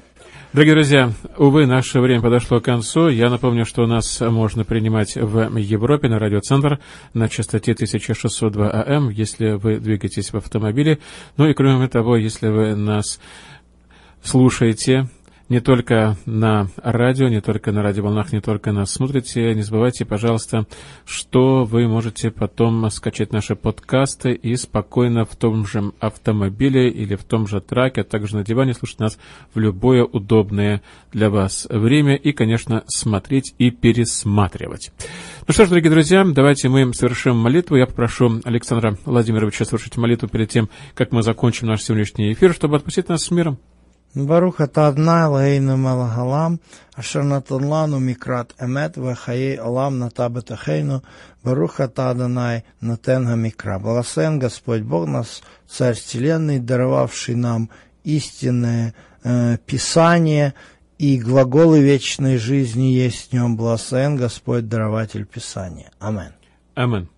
[0.51, 3.09] Дорогие друзья, увы, наше время подошло к концу.
[3.09, 6.79] Я напомню, что нас можно принимать в Европе на радиоцентр
[7.13, 10.97] на частоте 1602 АМ, если вы двигаетесь в автомобиле.
[11.37, 13.19] Ну и кроме того, если вы нас
[14.23, 15.07] слушаете
[15.49, 19.53] не только на радио, не только на радиоволнах, не только нас смотрите.
[19.55, 20.67] Не забывайте, пожалуйста,
[21.05, 27.23] что вы можете потом скачать наши подкасты и спокойно в том же автомобиле или в
[27.23, 29.17] том же траке, а также на диване слушать нас
[29.53, 34.91] в любое удобное для вас время и, конечно, смотреть и пересматривать.
[35.47, 37.75] Ну что ж, дорогие друзья, давайте мы совершим молитву.
[37.75, 42.75] Я попрошу Александра Владимировича совершить молитву перед тем, как мы закончим наш сегодняшний эфир, чтобы
[42.75, 43.57] отпустить нас с миром.
[44.15, 46.59] Баруха та Тадна Лагейну Малагалам,
[46.95, 51.03] Ашарнатанлану Микрат Эмет, Вахаей Алам Натабетахейну,
[51.43, 53.79] Баруха та однаи на тенга Микра.
[53.79, 57.69] Благословен Господь Бог нас, Царь Вселенной, даровавший нам
[58.03, 58.93] истинное
[59.23, 60.53] э, Писание,
[60.97, 63.55] и глаголы вечной жизни есть в нем.
[63.55, 65.91] Благословен Господь, дарователь Писания.
[65.99, 66.33] Амен.
[66.75, 67.09] Амен.